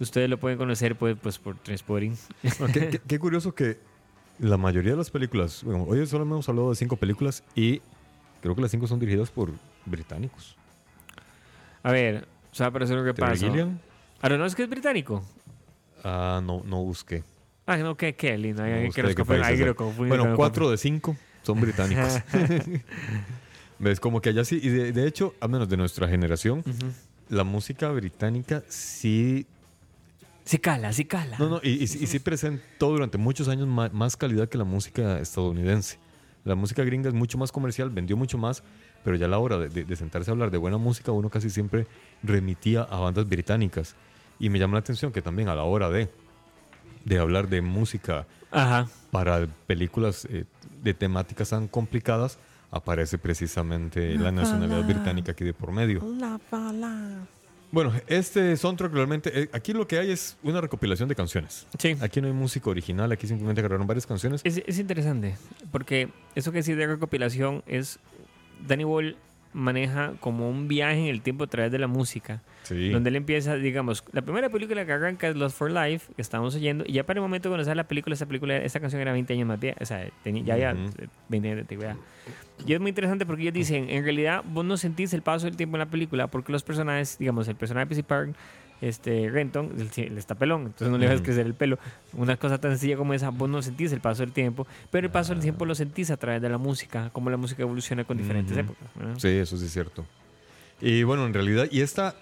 [0.00, 2.12] Ustedes lo pueden conocer pues, pues por Transporting.
[2.58, 3.78] Bueno, qué, qué- qué curioso que
[4.38, 7.80] la mayoría de las películas, bueno, hoy solo hemos hablado de cinco películas y
[8.42, 9.52] creo que las cinco son dirigidas por
[9.86, 10.56] británicos.
[11.82, 13.46] A ver, ¿sabe para hacer lo que pasa?
[14.20, 15.24] Ahora, ¿no es que es británico?
[16.04, 17.24] ah, no, no busqué.
[17.66, 18.62] Ah, no, qué, qué lindo.
[18.62, 19.14] No que los
[20.08, 22.20] Bueno, cuatro de cinco son británicos.
[23.78, 24.00] ¿Ves?
[24.00, 26.88] Como que allá sí, y de, de hecho, al menos de nuestra generación, confunden.
[26.90, 26.96] Ujú.
[27.36, 29.46] la música británica sí,
[30.44, 31.36] Sí cala, sí cala.
[31.38, 34.56] no, no, y, y, sí- y sí presentó durante muchos años ma- más, calidad que
[34.56, 35.98] la música estadounidense.
[36.44, 38.62] La música gringa es mucho más comercial, vendió mucho más,
[39.04, 41.28] pero ya a la hora de, de- de sentarse a hablar de buena música, uno
[41.30, 41.86] casi siempre
[42.22, 43.96] remitía a bandas británicas.
[44.38, 46.08] Y me llama la atención que también a la hora de,
[47.04, 48.88] de hablar de música Ajá.
[49.10, 50.44] para películas eh,
[50.82, 52.38] de temáticas tan complicadas,
[52.76, 56.00] aparece precisamente la nacionalidad británica aquí de por medio.
[57.72, 61.66] Bueno, este soundtrack realmente, eh, aquí lo que hay es una recopilación de canciones.
[61.78, 61.96] Sí.
[62.00, 64.40] Aquí no hay música original, aquí simplemente agarraron varias canciones.
[64.44, 65.36] Es, es interesante,
[65.72, 67.98] porque eso que sí de recopilación es
[68.66, 69.16] Danny Boyle
[69.56, 72.42] maneja como un viaje en el tiempo a través de la música.
[72.62, 72.90] Sí.
[72.90, 76.54] Donde él empieza, digamos, la primera película que arranca es Lost for Life, que estamos
[76.54, 79.12] oyendo, y ya para el momento cuando sale la película, esa película, esa canción era
[79.12, 80.90] 20 años más vieja, o sea, tenía, ya había Ujú.
[81.28, 81.96] 20 años de antigüedad.
[82.66, 85.56] Y es muy interesante porque ellos dicen, en realidad vos no sentís el paso del
[85.56, 88.34] tiempo en la película porque los personajes, digamos, el personaje principal,
[88.80, 91.24] este, Renton, él está pelón, entonces no le dejas Ujú.
[91.26, 91.78] crecer el pelo.
[92.12, 95.12] Una cosa tan sencilla como esa, vos no sentís el paso del tiempo, pero el
[95.12, 98.16] paso del tiempo lo sentís a través de la música, como la música evoluciona con
[98.16, 98.88] diferentes épocas.
[99.18, 100.04] Sí, eso sí es cierto.
[100.80, 102.14] Y bueno, en realidad, y esta,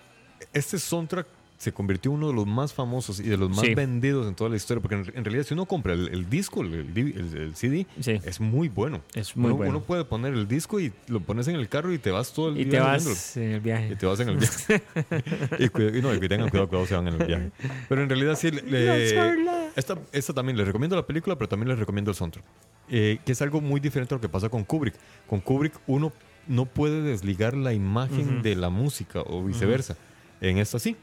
[0.53, 1.27] este soundtrack
[1.65, 3.75] se convirtió en uno de los más famosos y de los más Sí.
[3.75, 6.61] vendidos en toda la historia, porque en, en realidad si uno compra el, el disco,
[6.63, 8.21] el, CD, Sí.
[8.25, 9.01] es muy bueno.
[9.15, 9.71] Es muy uno, bueno.
[9.71, 12.51] uno puede poner el disco y lo pones en el carro y te vas todo
[12.51, 13.11] el Y día te oyéndolo.
[13.15, 13.93] vas en el viaje.
[13.93, 14.83] Y te vas en el viaje.
[15.59, 17.51] y, cuida- y no, y tengan cuidado, cuidado, se van en el viaje.
[17.89, 21.79] Pero en realidad sí, le- esta, esta también les recomiendo la película, pero también les
[21.79, 22.45] recomiendo el soundtrack.
[22.91, 24.95] Eh, que es algo muy diferente a lo que pasa con Kubrick.
[25.27, 26.13] Con Kubrick uno
[26.47, 29.97] no puede desligar la imagen de la música o viceversa.
[30.43, 30.95] En esta sí,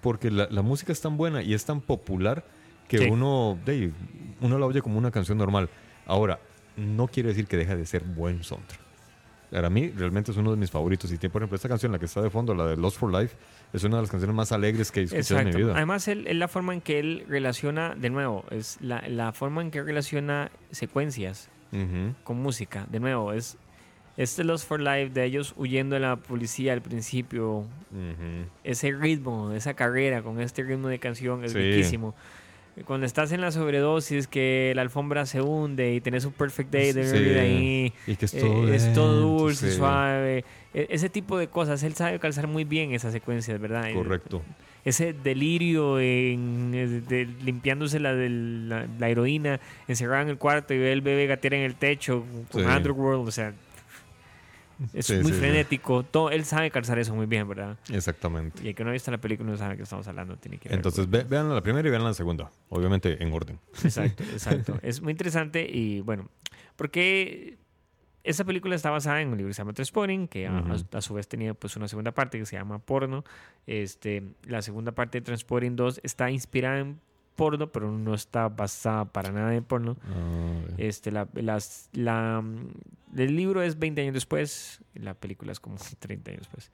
[0.00, 2.44] porque la, la música es tan buena y es tan popular
[2.88, 3.04] que Sí.
[3.10, 3.92] uno, de,
[4.40, 5.68] uno la oye como una canción normal.
[6.06, 6.38] Ahora,
[6.76, 8.80] no quiere decir que deja de ser buen soundtrack.
[9.50, 11.10] Para mí, realmente es uno de mis favoritos.
[11.10, 13.10] Y tiene, por ejemplo, esta canción, la que está de fondo, la de Lost for
[13.12, 13.34] Life,
[13.72, 15.72] es una de las canciones más alegres que he escuchado en mi vida.
[15.74, 19.62] Además, él- es la forma en que él relaciona, de nuevo, es la, la forma
[19.62, 21.48] en que relaciona secuencias
[22.24, 22.86] con música.
[22.90, 23.56] De nuevo, es
[24.18, 27.58] este Lost for Life de ellos huyendo de la policía al principio.
[27.60, 28.46] Ujú.
[28.64, 31.58] Ese ritmo, esa carrera con este ritmo de canción es Sí.
[31.58, 32.14] riquísimo.
[32.84, 36.92] Cuando estás en la sobredosis, que la alfombra se hunde y tenés un perfect day
[36.92, 37.16] de Sí.
[37.38, 39.76] ahí, Y que es eh, todo, es todo dulce, sí.
[39.76, 40.44] suave.
[40.74, 43.92] E- ese tipo de cosas, él sabe calzar muy bien esas secuencias, ¿verdad?
[43.94, 44.42] Correcto.
[44.84, 50.72] ese delirio en, eh, de- limpiándose la, del- la, la heroína, encerrada en el cuarto
[50.72, 52.68] y ve el bebé gatear en el techo con Sí.
[52.70, 53.52] Underworld, o sea,
[54.92, 55.38] es Sí, muy sí, sí.
[55.38, 56.02] frenético.
[56.02, 57.76] Todo, él sabe calzar eso muy bien, ¿verdad?
[57.90, 58.62] Exactamente.
[58.64, 60.58] Y el que no ha visto la película no sabe de qué estamos hablando, tiene
[60.58, 60.72] que.
[60.72, 62.50] Entonces, ve- vean la primera y vean la segunda.
[62.68, 63.58] Obviamente en orden.
[63.82, 64.78] Exacto, exacto.
[64.82, 66.28] es muy interesante y bueno,
[66.76, 67.56] porque
[68.24, 69.72] esa película está basada en un libro que se llama
[70.28, 73.24] que a su vez tenía pues una segunda parte que se llama Porno.
[73.66, 77.00] Este, la segunda parte de Transporting 2 está inspirada en
[77.38, 79.96] porno, pero no está basada para nada en porno.
[80.02, 82.68] Ah, Este, la, las- la, mm,
[83.16, 86.70] el libro es 20 años después, y la película es como 30 años después.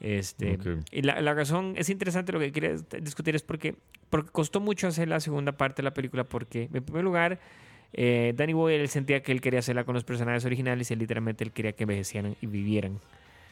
[0.00, 0.58] Este.
[0.92, 3.76] Y la, la razón es interesante, lo que quería discutir es porque,
[4.10, 7.38] porque costó mucho hacer la segunda parte de la película, porque en primer lugar,
[7.92, 11.00] eh, Danny Boyle él sentía que él quería hacerla con los personajes originales y él,
[11.00, 12.98] literalmente él quería que envejecieran y vivieran.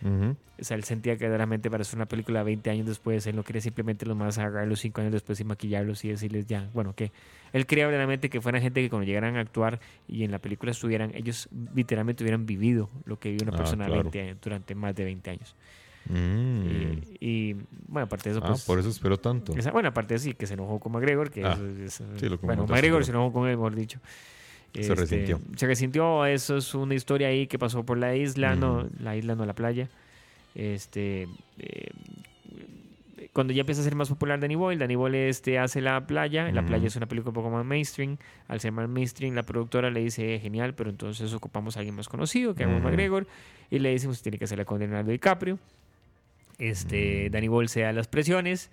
[0.02, 0.36] Ujú.
[0.60, 3.44] O sea, él sentía que realmente para hacer una película 20 años después, él no
[3.44, 7.12] quería simplemente los más agarrarlos 5 años después y maquillarlos y decirles ya, bueno, que
[7.52, 9.78] él quería verdaderamente que fueran gente que cuando llegaran a actuar
[10.08, 13.86] y en la película estuvieran, ellos literalmente hubieran vivido lo que vive una Ah, persona
[13.86, 14.02] claro.
[14.02, 15.54] 20 años, durante más de 20 años.
[16.10, 16.66] Mm.
[16.66, 17.52] Y, y,
[17.86, 18.64] bueno, aparte de eso, ah, pues...
[18.64, 19.54] por eso esperó tanto.
[19.56, 22.38] esa- bueno, aparte de sí, que se enojó con McGregor, que Ah, es- sí, lo
[22.38, 24.00] bueno, McGregor se enojó con él, mejor dicho.
[24.74, 25.40] Se resintió.
[25.56, 29.34] Se resintió, eso es una historia ahí que pasó por la isla, no, la isla
[29.34, 29.88] no la playa.
[30.54, 31.90] Este, eh,
[33.32, 36.50] cuando ya empieza a ser más popular Danny Boyle, Danny Boyle este, hace La Playa.
[36.52, 36.64] La.
[36.64, 38.16] Playa es una película un poco más mainstream.
[38.48, 42.08] Al ser más mainstream, la productora le dice, genial, pero entonces ocupamos a alguien más
[42.08, 42.84] conocido, que haga Ujú.
[42.84, 43.26] McGregor.
[43.70, 45.58] Y le decimos, tiene que hacerla con Leonardo DiCaprio.
[46.58, 47.32] Este, Mm.
[47.32, 48.70] Danny Boyle se da las presiones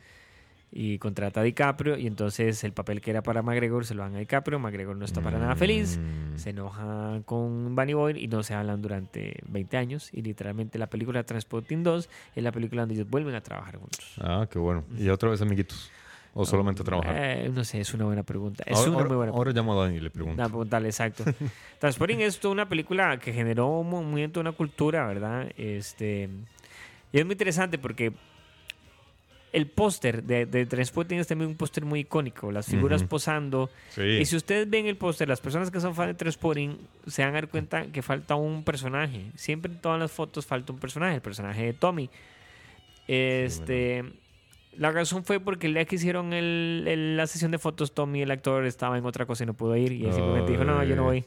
[0.78, 1.97] y contrata a DiCaprio.
[1.97, 4.59] Y entonces el papel que era para McGregor se lo dan a DiCaprio.
[4.59, 5.97] McGregor no está para nada feliz.
[5.97, 6.38] Mm.
[6.38, 10.09] Se enoja con Danny Boyle y no se hablan durante 20 años.
[10.11, 14.15] Y literalmente la película Transporting 2 es la película donde ellos vuelven a trabajar juntos.
[14.19, 14.84] Ah, qué bueno.
[14.99, 15.89] ¿Y otra vez amiguitos?
[16.34, 17.15] ¿O solamente a trabajar?
[17.17, 18.65] Eh, no sé, es una buena pregunta.
[18.67, 20.41] Es ahora, una ahora- muy buena ahora llamo a Dani y le pregunto.
[20.41, 21.23] Una preguntarle, exacto.
[21.80, 25.49] Transporting es toda una película que generó un movimiento, una cultura, ¿verdad?
[25.55, 26.28] Este,
[27.13, 28.11] y es muy interesante porque
[29.54, 32.52] el póster de, de Transporting es también un póster muy icónico.
[32.52, 33.70] Las figuras posando.
[33.89, 34.02] Sí.
[34.02, 36.78] Y si ustedes ven el póster, las personas que son fans de Transporting
[37.08, 39.32] se van a dar cuenta que falta un personaje.
[39.36, 42.10] Siempre en todas las fotos falta un personaje, el personaje de Tommy.
[43.08, 44.04] Este,
[44.78, 48.22] la razón fue porque el día que hicieron el- el- la sesión de fotos, Tommy,
[48.24, 49.91] el actor, estaba en otra cosa y no pudo ir.
[49.91, 51.24] Y él simplemente dijo, no, yo no voy.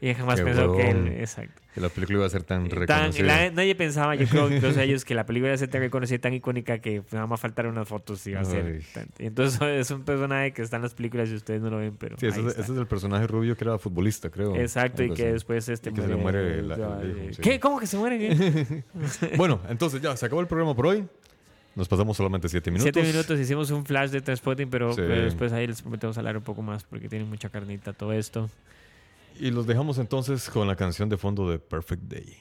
[0.00, 1.08] Y jamás Qué pensó que él...
[1.18, 1.62] Exacto.
[1.76, 3.26] Que la película iba a ser tan Tan- reconocida.
[3.26, 6.18] la- nadie pensaba, yo creo, incluso ellos, que la película iba a ser tan reconocida
[6.18, 8.80] tan icónica que nada más faltaron unas fotos y iba a ser.
[8.94, 11.94] Tan- entonces es un personaje que está en las películas y ustedes no lo ven,
[11.98, 12.16] pero.
[12.18, 12.62] Sí, ese, es- está.
[12.62, 14.56] ese es el personaje rubio que era futbolista, creo.
[14.56, 15.32] Exacto, y que así.
[15.32, 17.42] después este que se le muere la- el eh, sí.
[17.42, 17.60] ¿Qué?
[17.60, 18.16] ¿Cómo que se muere?
[19.36, 21.04] Bueno, entonces ya, se acabó el programa por hoy.
[21.74, 22.90] Nos pasamos solamente siete minutos.
[22.94, 25.02] Siete minutos hicimos un flash de transporting, pero, Sí.
[25.06, 28.48] pero después ahí les prometemos hablar un poco más porque tiene mucha carnita todo esto.
[29.38, 32.36] Y los dejamos entonces con la canción de fondo de Perfect Day.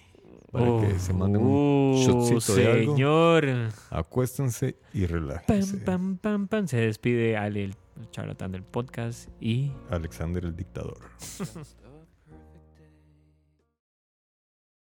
[0.51, 2.93] para que se manden un shotcito de algo.
[2.93, 3.45] señor.
[3.89, 5.77] Acuéstense y relájense.
[5.77, 6.67] pam, pam, pam.
[6.67, 7.75] Se despide Ale, el
[8.11, 9.29] charlatán del podcast.
[9.41, 10.99] Y Alexander el dictador.